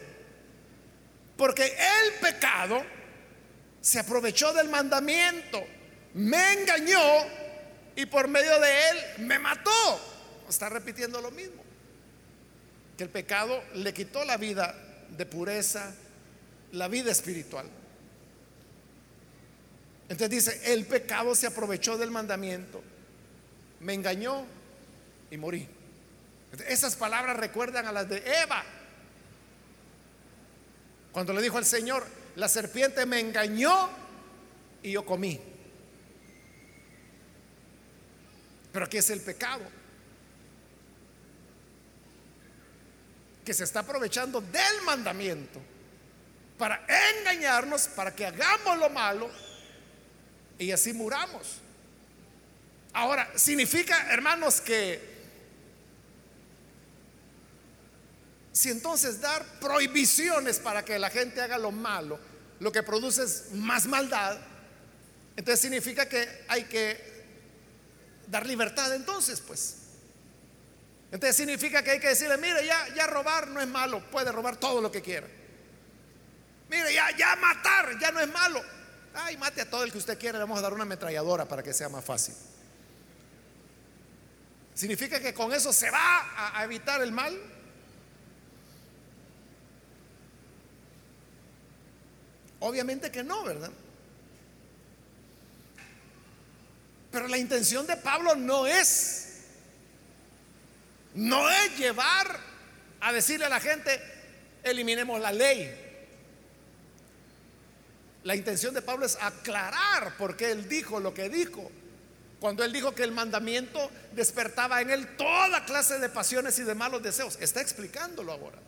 [1.36, 2.84] Porque el pecado
[3.80, 5.64] se aprovechó del mandamiento,
[6.16, 7.04] me engañó
[7.96, 10.02] y por medio de él me mató.
[10.50, 11.67] Está repitiendo lo mismo.
[12.98, 14.76] Que el pecado le quitó la vida
[15.16, 15.94] de pureza,
[16.72, 17.70] la vida espiritual.
[20.10, 22.82] Entonces dice, el pecado se aprovechó del mandamiento,
[23.82, 24.46] me engañó
[25.30, 25.68] y morí.
[26.68, 28.64] Esas palabras recuerdan a las de Eva.
[31.12, 33.90] Cuando le dijo al Señor, la serpiente me engañó
[34.82, 35.40] y yo comí.
[38.72, 39.64] Pero aquí es el pecado.
[43.48, 45.62] Que se está aprovechando del mandamiento
[46.58, 46.86] para
[47.22, 49.32] engañarnos, para que hagamos lo malo
[50.60, 51.60] y así muramos.
[52.92, 55.16] Ahora, significa, hermanos, que
[58.52, 62.20] si entonces dar prohibiciones para que la gente haga lo malo,
[62.60, 64.38] lo que produce es más maldad,
[65.38, 67.24] entonces significa que hay que
[68.28, 69.87] dar libertad entonces, pues.
[71.12, 74.58] Entonces significa que hay que decirle, mire, ya, ya robar no es malo, puede robar
[74.58, 75.28] todo lo que quiera.
[76.70, 78.62] Mire, ya, ya matar ya no es malo.
[79.14, 81.64] Ay, mate a todo el que usted quiera, le vamos a dar una ametralladora para
[81.64, 82.36] que sea más fácil.
[84.78, 87.36] ¿Significa que con eso se va a, evitar el mal?
[92.60, 93.72] Obviamente que no, ¿verdad?
[97.12, 99.27] Pero la intención de Pablo no es,
[101.18, 102.40] no es llevar
[103.00, 104.00] a decirle a la gente,
[104.64, 105.86] eliminemos la ley.
[108.24, 111.72] La intención de Pablo es aclarar por qué él dijo lo que dijo.
[112.40, 116.76] Cuando él dijo que el mandamiento despertaba en él toda clase de pasiones y de
[116.76, 118.60] malos deseos, está explicándolo ahora.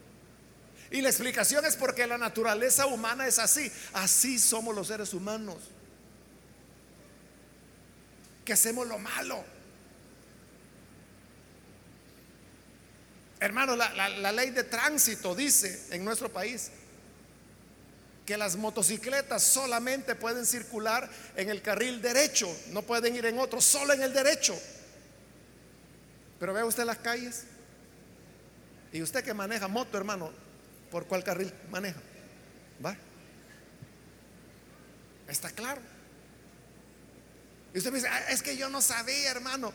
[0.89, 3.71] Y la explicación es porque la naturaleza humana es así.
[3.93, 5.57] Así somos los seres humanos.
[8.43, 9.58] Que hacemos lo malo.
[13.39, 16.71] Hermano, la, ley de tránsito dice en nuestro país
[18.25, 23.61] que las motocicletas solamente pueden circular en el carril derecho, no pueden ir en otro,
[23.61, 24.59] solo en el derecho.
[26.39, 27.45] Pero vea usted las calles.
[28.91, 30.31] Y usted que maneja moto, hermano,
[30.91, 31.99] ¿por cuál carril maneja?
[32.85, 32.95] ¿Va?
[35.27, 35.81] Está claro.
[37.73, 39.71] Y usted me dice, ah, es que yo no sabía, hermano.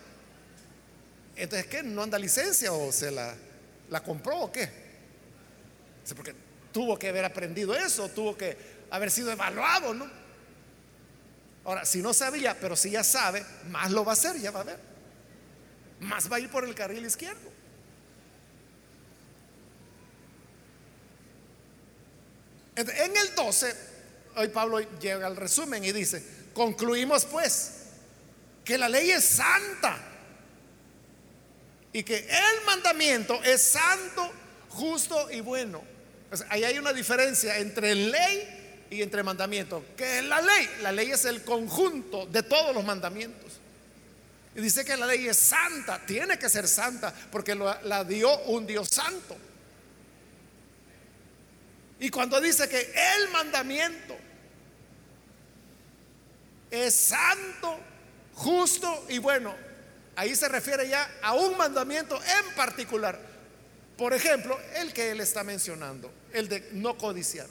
[1.36, 1.82] Entonces, ¿qué?
[1.82, 3.34] ¿No anda licencia o se la,
[3.90, 4.68] la compró o qué?
[6.16, 6.34] Porque
[6.72, 8.56] tuvo que haber aprendido eso, tuvo que
[8.90, 10.10] haber sido evaluado, ¿no?
[11.64, 14.60] Ahora, si no sabía, pero si ya sabe, más lo va a hacer, ya va
[14.60, 14.78] a ver.
[16.00, 17.54] Más va a ir por el carril izquierdo.
[22.76, 23.76] En el 12,
[24.36, 27.84] hoy Pablo llega al resumen y dice, concluimos pues
[28.64, 30.13] que la ley es santa
[31.94, 34.30] y que el mandamiento es santo,
[34.68, 35.94] justo y bueno
[36.48, 39.84] ahí hay una diferencia entre ley y entre mandamiento.
[39.96, 40.70] ¿Qué es la ley?
[40.82, 43.52] La ley es el conjunto de todos los mandamientos.
[44.54, 48.66] Y dice que la ley es santa, tiene que ser santa, porque la dio un
[48.66, 49.36] Dios santo.
[51.98, 54.16] Y cuando dice que el mandamiento
[56.70, 57.78] es santo,
[58.34, 59.54] justo y bueno,
[60.16, 63.18] ahí se refiere ya a un mandamiento en particular.
[63.96, 67.46] Por ejemplo, el que él está mencionando, el de no codiciar.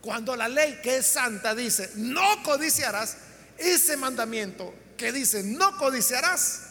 [0.00, 3.16] Cuando la ley que es santa dice, no codiciarás,
[3.58, 6.62] ese mandamiento que dice, no codiciarás,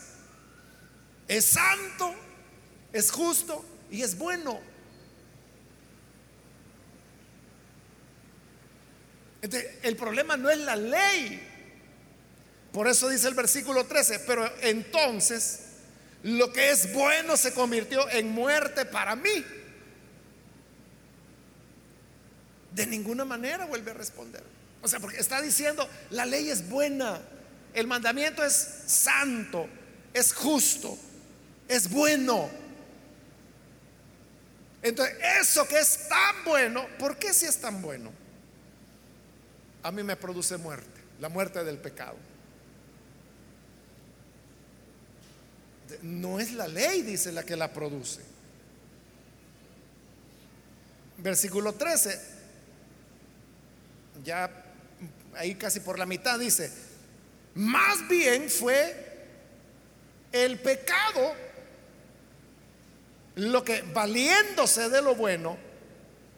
[1.28, 2.14] es santo,
[2.92, 4.72] es justo y es bueno.
[9.82, 11.51] el problema no es la ley.
[12.72, 15.60] Por eso dice el versículo 13, pero entonces
[16.24, 19.46] lo que es bueno se convirtió en muerte para mí.
[22.72, 24.44] De ninguna manera vuelve a responder.
[24.82, 27.20] O sea, porque está diciendo, la ley es buena,
[27.74, 28.54] el mandamiento es
[28.88, 29.68] santo,
[30.14, 30.98] es justo,
[31.68, 32.50] es bueno.
[34.82, 38.12] Entonces, eso que es tan bueno, ¿por qué si es tan bueno?
[39.84, 42.16] A mí me produce muerte, la muerte del pecado.
[46.02, 48.22] No es la ley, dice, la que la produce.
[51.18, 52.20] Versículo 13,
[54.24, 54.50] ya
[55.36, 56.72] ahí casi por la mitad dice,
[57.56, 59.12] más bien fue
[60.32, 61.34] el pecado
[63.36, 65.58] lo que valiéndose de lo bueno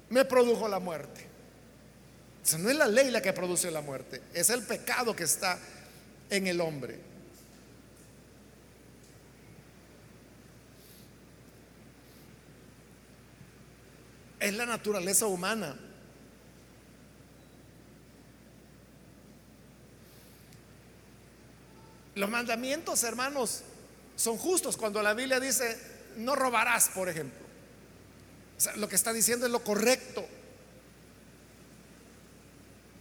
[0.10, 1.28] me produjo la muerte.
[2.54, 5.58] O no es la ley la que produce la muerte, es el pecado que está
[6.30, 7.13] en el hombre.
[14.44, 15.74] Es la naturaleza humana.
[22.16, 23.64] Los mandamientos, hermanos,
[24.18, 25.80] son justos cuando la Biblia dice,
[26.18, 27.40] no robarás, por ejemplo.
[28.76, 30.28] lo que está diciendo es lo correcto.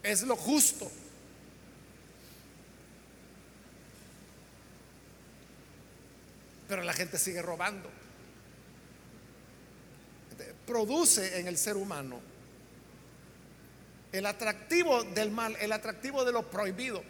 [0.05, 0.89] Es lo justo.
[6.69, 8.02] Pero la gente sigue robando
[10.67, 12.21] produce en el ser humano
[14.13, 17.03] el atractivo del mal, el atractivo de lo prohibido,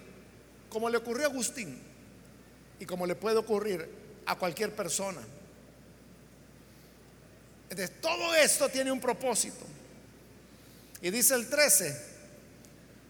[0.68, 1.80] como le ocurrió a Agustín
[2.78, 3.88] y como le puede ocurrir
[4.26, 5.20] a cualquier persona.
[7.68, 9.64] Entonces, todo esto tiene un propósito.
[11.00, 12.00] Y dice el 13,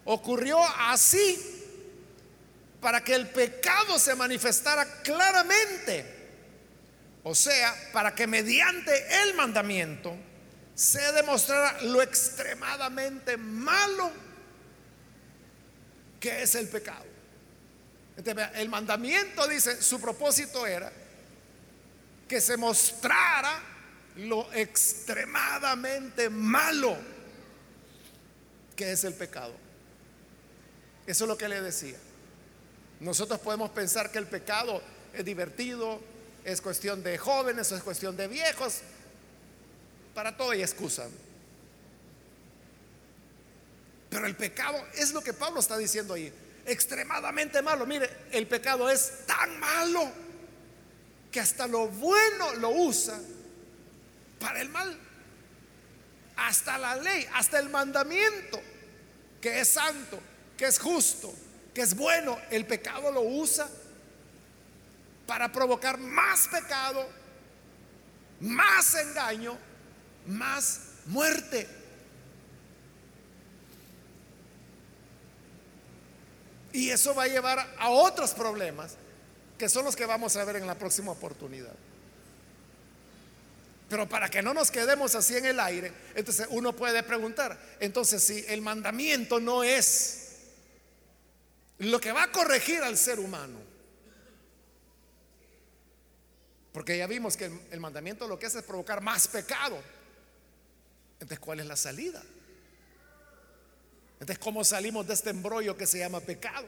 [0.05, 1.39] ocurrió así
[2.81, 6.22] para que el pecado se manifestara claramente.
[7.25, 10.17] O sea, para que mediante el mandamiento
[10.75, 14.11] se demostrara lo extremadamente malo
[16.19, 17.05] que es el pecado.
[18.55, 20.93] el mandamiento dice, su propósito era
[22.29, 23.61] que se mostrara
[24.17, 26.97] lo extremadamente malo
[28.77, 29.55] que es el pecado.
[31.07, 31.99] Eso es lo que le decía.
[33.01, 34.81] Nosotros podemos pensar que el pecado
[35.13, 36.01] es divertido,
[36.45, 38.81] es cuestión de jóvenes, es cuestión de viejos.
[40.15, 41.09] Para todo hay excusa.
[44.11, 46.33] Pero el pecado es lo que Pablo está diciendo ahí.
[46.67, 47.87] Extremadamente malo.
[47.87, 50.11] Mire, el pecado es tan malo
[51.31, 53.19] que hasta lo bueno lo usa
[54.39, 54.99] para el mal.
[56.37, 58.61] Hasta la ley, hasta el mandamiento,
[59.41, 60.19] que es santo,
[60.57, 61.33] que es justo,
[61.73, 63.69] que es bueno, el pecado lo usa
[65.33, 67.09] para provocar más pecado,
[68.41, 69.57] más engaño,
[70.27, 71.67] más muerte.
[76.75, 78.97] Y eso va a llevar a otros problemas
[79.57, 81.73] que son los que vamos a ver en la próxima oportunidad.
[83.89, 88.23] Pero para que no nos quedemos así en el aire, entonces uno puede preguntar, entonces
[88.23, 90.41] si el mandamiento no es
[91.79, 93.72] lo que va a corregir al ser humano.
[96.73, 99.79] Porque ya vimos que el, mandamiento lo que hace es provocar más pecado.
[101.15, 102.23] Entonces, ¿cuál es la salida?
[104.15, 106.67] Entonces, ¿cómo salimos de este embrollo que se llama pecado?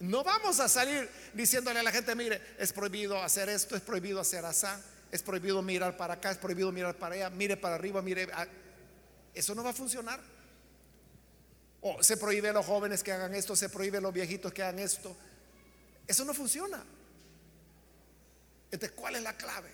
[0.00, 4.20] No vamos a salir diciéndole a la gente, mire, es prohibido hacer esto, es prohibido
[4.20, 4.78] hacer asá,
[5.10, 8.28] es prohibido mirar para acá, es prohibido mirar para allá, mire para arriba, mire.
[9.32, 10.20] Eso no va a funcionar.
[11.80, 14.62] O se prohíbe a los jóvenes que hagan esto, se prohíbe a los viejitos que
[14.62, 15.16] hagan esto.
[16.06, 16.84] Eso no funciona.
[18.70, 19.70] Entonces, ¿cuál es la clave?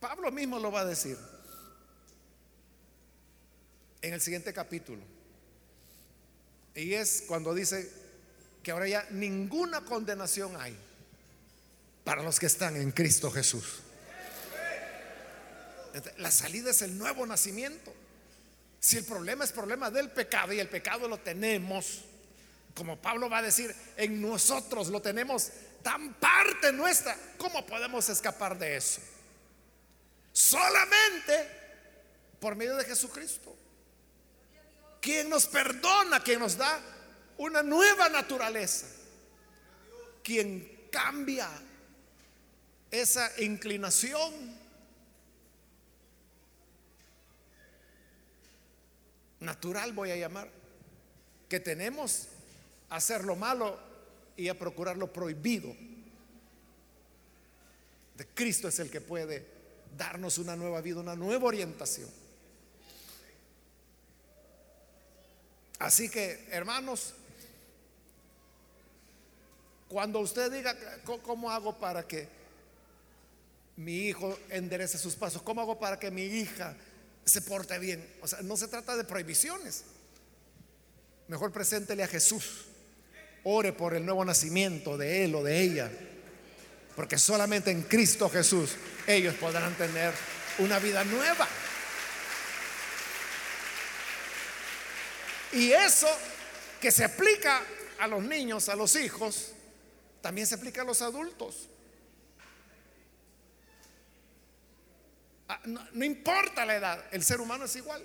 [0.00, 1.16] Pablo mismo lo va a decir
[4.02, 5.00] en el siguiente capítulo.
[6.74, 7.90] Y es cuando dice
[8.62, 10.76] que ahora ya ninguna condenación hay
[12.04, 13.80] para los que están en Cristo Jesús.
[16.18, 17.94] La salida es el nuevo nacimiento.
[18.80, 22.04] Si el problema es problema del pecado y el pecado lo tenemos,
[22.74, 25.50] como Pablo va a decir, en nosotros lo tenemos
[25.82, 29.00] tan parte nuestra, ¿cómo podemos escapar de eso?
[30.32, 31.48] Solamente
[32.40, 33.54] por medio de Jesucristo.
[35.00, 36.80] Quien nos perdona, quien nos da
[37.38, 38.86] una nueva naturaleza,
[40.22, 41.48] quien cambia
[42.90, 44.62] esa inclinación
[49.40, 50.48] natural voy a llamar,
[51.48, 52.28] que tenemos
[52.96, 53.78] hacer lo malo
[54.36, 55.74] y a procurar lo prohibido.
[58.16, 59.46] De Cristo es el que puede
[59.96, 62.10] darnos una nueva vida, una nueva orientación.
[65.78, 67.14] Así que, hermanos,
[69.88, 70.76] cuando usted diga,
[71.22, 72.28] ¿cómo hago para que
[73.76, 75.42] mi hijo enderece sus pasos?
[75.42, 76.76] ¿Cómo hago para que mi hija
[77.24, 78.06] se porte bien.
[78.20, 79.84] O sea, no se trata de prohibiciones.
[81.28, 82.66] Mejor preséntele a Jesús.
[83.44, 85.90] Ore por el nuevo nacimiento de él o de ella.
[86.94, 88.76] Porque solamente en Cristo Jesús
[89.06, 90.12] ellos podrán tener
[90.58, 91.48] una vida nueva.
[95.52, 96.08] Y eso
[96.80, 97.62] que se aplica
[97.98, 99.52] a los niños, a los hijos,
[100.20, 101.68] también se aplica a los adultos.
[105.48, 108.02] Ah, no, importa la edad, el ser humano es igual.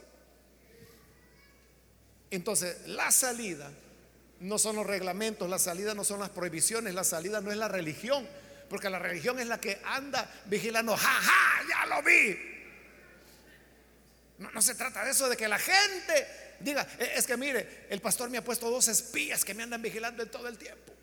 [2.30, 3.72] Entonces, la salida
[4.40, 7.68] no son los reglamentos, la salida no son las prohibiciones, la salida no es la
[7.68, 8.28] religión,
[8.70, 12.38] porque la religión es la que anda vigilando, jaja, ja, ya lo vi.
[14.40, 16.28] No, no, se trata de eso, de que la gente
[16.60, 19.82] diga, e, es que mire, el pastor me ha puesto dos espías que me andan
[19.82, 20.94] vigilando en todo el tiempo.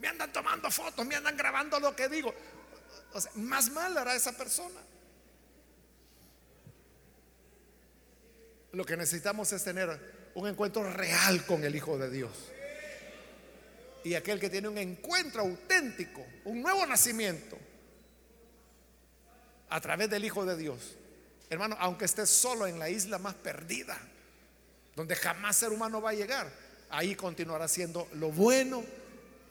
[0.00, 2.34] Me andan tomando fotos, me andan grabando lo que digo
[3.34, 4.80] más mal hará esa persona.
[8.72, 12.30] Lo que necesitamos es tener un encuentro real con el Hijo de Dios.
[14.04, 17.58] Y aquel que tiene un encuentro auténtico, un nuevo nacimiento,
[19.68, 20.94] a través del Hijo de Dios,
[21.50, 23.98] hermano, aunque estés solo en la isla más perdida,
[24.94, 26.48] donde jamás ser humano va a llegar,
[26.88, 28.84] ahí continuará siendo lo bueno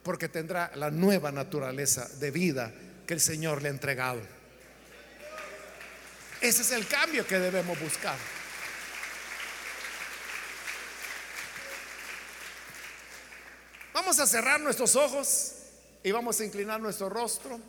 [0.03, 2.73] porque tendrá la nueva naturaleza de vida
[3.05, 4.21] que el Señor le ha entregado.
[6.39, 8.36] Ese es el cambio que debemos buscar.
[14.07, 15.51] Vamos a cerrar nuestros ojos
[16.01, 17.59] y vamos a inclinar nuestro rostro.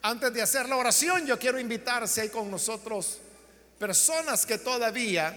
[0.00, 3.18] Antes de hacer la oración, yo quiero invitar si hay con nosotros
[3.76, 5.36] personas que todavía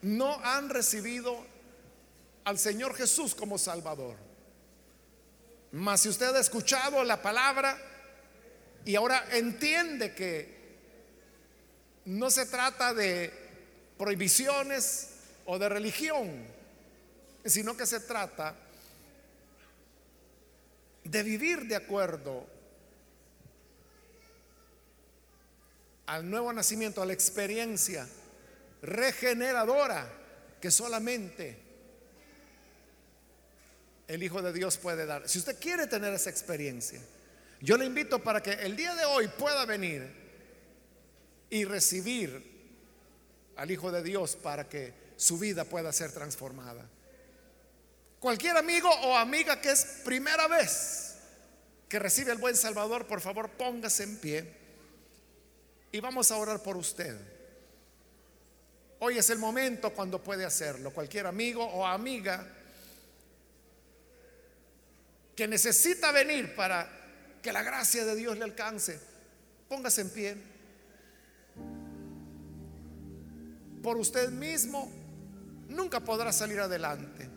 [0.00, 1.36] no han recibido
[2.44, 4.16] al Señor Jesús como Salvador.
[5.72, 7.76] Mas si usted ha escuchado la palabra
[8.86, 10.78] y ahora entiende que
[12.06, 13.30] no se trata de
[13.98, 15.10] prohibiciones
[15.44, 16.58] o de religión,
[17.44, 18.54] sino que se trata
[21.04, 22.46] de vivir de acuerdo
[26.06, 28.08] al nuevo nacimiento, a la experiencia
[28.82, 30.10] regeneradora
[30.60, 31.56] que solamente
[34.08, 35.28] el Hijo de Dios puede dar.
[35.28, 37.00] Si usted quiere tener esa experiencia,
[37.60, 40.10] yo le invito para que el día de hoy pueda venir
[41.48, 42.50] y recibir
[43.56, 46.88] al Hijo de Dios para que su vida pueda ser transformada.
[48.20, 51.16] Cualquier amigo o amiga que es primera vez
[51.88, 54.60] que recibe el buen Salvador, por favor póngase en pie.
[55.90, 57.18] Y vamos a orar por usted.
[59.00, 60.92] Hoy es el momento cuando puede hacerlo.
[60.92, 62.46] Cualquier amigo o amiga
[65.34, 66.86] que necesita venir para
[67.42, 69.00] que la gracia de Dios le alcance,
[69.66, 70.36] póngase en pie.
[73.82, 74.92] Por usted mismo
[75.70, 77.29] nunca podrá salir adelante.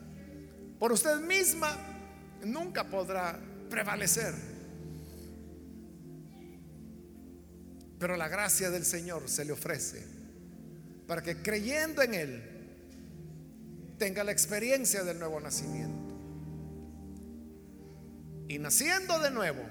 [0.84, 1.74] Por usted misma
[2.44, 4.34] nunca podrá prevalecer.
[7.98, 10.04] Pero la gracia del Señor se le ofrece
[11.06, 12.42] para que creyendo en Él
[13.96, 16.14] tenga la experiencia del nuevo nacimiento.
[18.48, 19.62] Y naciendo de nuevo,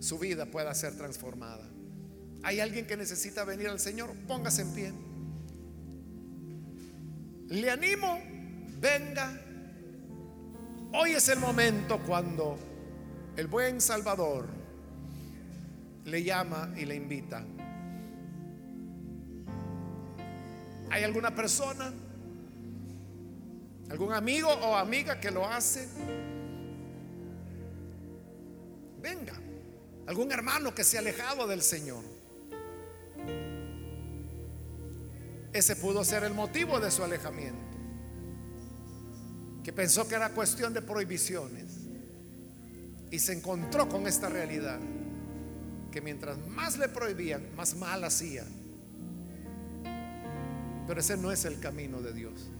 [0.00, 1.68] su vida pueda ser transformada.
[2.44, 4.14] ¿Hay alguien que necesita venir al Señor?
[4.26, 5.11] Póngase en pie.
[7.48, 8.18] Le animo,
[8.80, 9.38] venga.
[10.94, 12.58] Hoy es el momento cuando
[13.36, 14.46] el buen Salvador
[16.04, 17.44] le llama y le invita.
[20.90, 21.92] ¿Hay alguna persona,
[23.88, 25.88] algún amigo o amiga que lo hace?
[29.00, 29.34] Venga,
[30.06, 32.21] algún hermano que se ha alejado del Señor.
[35.52, 37.60] Ese pudo ser el motivo de su alejamiento,
[39.62, 41.82] que pensó que era cuestión de prohibiciones
[43.10, 44.80] y se encontró con esta realidad
[45.92, 48.44] que mientras más le prohibían, más mal hacía.
[50.86, 52.50] Pero ese no es el camino de Dios.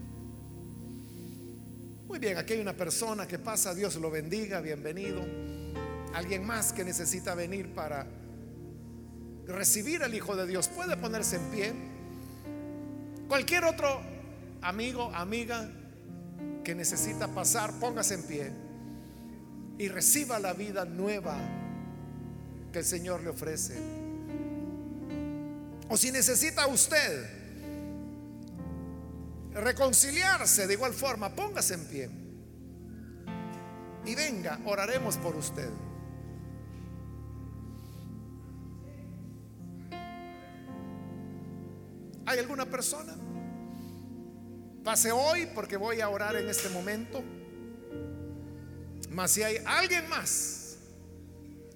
[2.06, 5.24] Muy bien, aquí hay una persona que pasa, Dios lo bendiga, bienvenido.
[6.14, 8.06] Alguien más que necesita venir para
[9.46, 11.91] recibir al Hijo de Dios puede ponerse en pie.
[13.32, 14.02] Cualquier otro
[14.60, 15.66] amigo, amiga
[16.62, 18.52] que necesita pasar, póngase en pie
[19.78, 21.38] y reciba la vida nueva
[22.70, 23.78] que el Señor le ofrece.
[25.88, 27.26] O si necesita usted
[29.54, 32.10] reconciliarse de igual forma, póngase en pie.
[34.04, 35.70] Y venga, oraremos por usted.
[42.32, 43.14] ¿Hay alguna persona?
[44.82, 47.22] Pase hoy porque voy a orar en este momento.
[49.10, 50.78] Mas si hay alguien más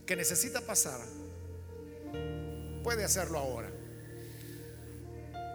[0.07, 0.99] que necesita pasar,
[2.83, 3.71] puede hacerlo ahora.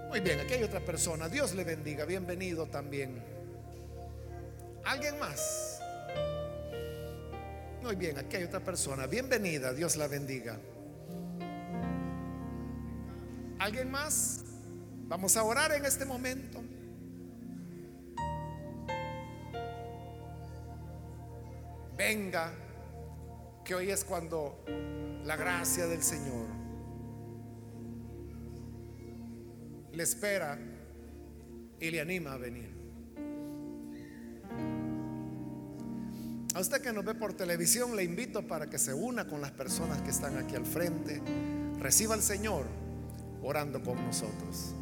[0.09, 1.27] Muy bien, aquí hay otra persona.
[1.29, 2.05] Dios le bendiga.
[2.05, 3.23] Bienvenido también.
[4.85, 5.79] ¿Alguien más?
[7.81, 9.07] Muy bien, aquí hay otra persona.
[9.07, 9.73] Bienvenida.
[9.73, 10.59] Dios la bendiga.
[13.57, 14.50] ¿Alguien más?
[15.11, 16.63] Vamos a orar en este momento.
[21.97, 22.53] Venga
[23.65, 24.63] que hoy es cuando
[25.25, 26.47] la gracia del Señor
[29.91, 30.57] le espera
[31.77, 32.71] y le anima a venir.
[36.55, 39.51] A usted que nos ve por televisión, le invito para que se una con las
[39.51, 41.21] personas que están aquí al frente.
[41.79, 42.65] Reciba al Señor
[43.43, 44.75] orando con nosotros.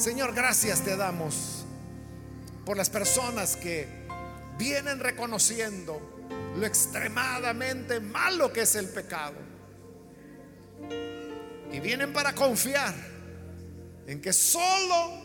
[0.00, 1.66] Señor, gracias te damos
[2.64, 3.86] por las personas que
[4.56, 6.00] vienen reconociendo
[6.56, 9.34] lo extremadamente malo que es el pecado.
[11.70, 12.94] Y vienen para confiar
[14.06, 15.20] en que solo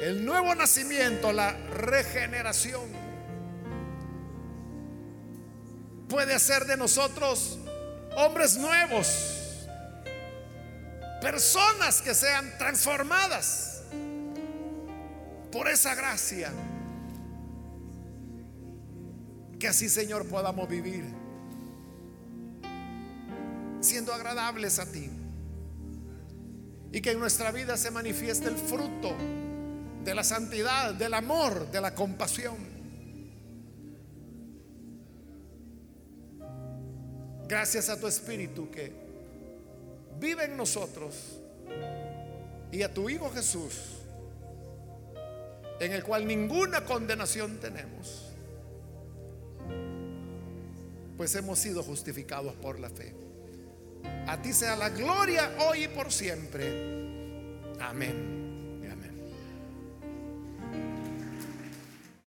[0.00, 2.92] el nuevo nacimiento, la regeneración,
[6.08, 7.58] puede hacer de nosotros
[8.14, 9.66] hombres nuevos,
[11.20, 13.69] personas que sean transformadas
[15.50, 16.52] por esa gracia.
[19.58, 21.04] Que así, Señor, podamos vivir
[23.80, 25.10] siendo agradables a ti.
[26.92, 29.14] Y que en nuestra vida se manifieste el fruto
[30.04, 32.56] de la santidad, del amor, de la compasión.
[37.46, 38.92] Gracias a tu Espíritu que
[40.20, 41.40] vive en nosotros
[42.70, 43.99] y a tu Hijo Jesús,
[45.80, 48.26] en el cual ninguna condenación tenemos,
[51.16, 53.14] pues hemos sido justificados por la fe.
[54.26, 56.70] A ti sea la gloria hoy y por siempre.
[57.80, 58.39] Amén.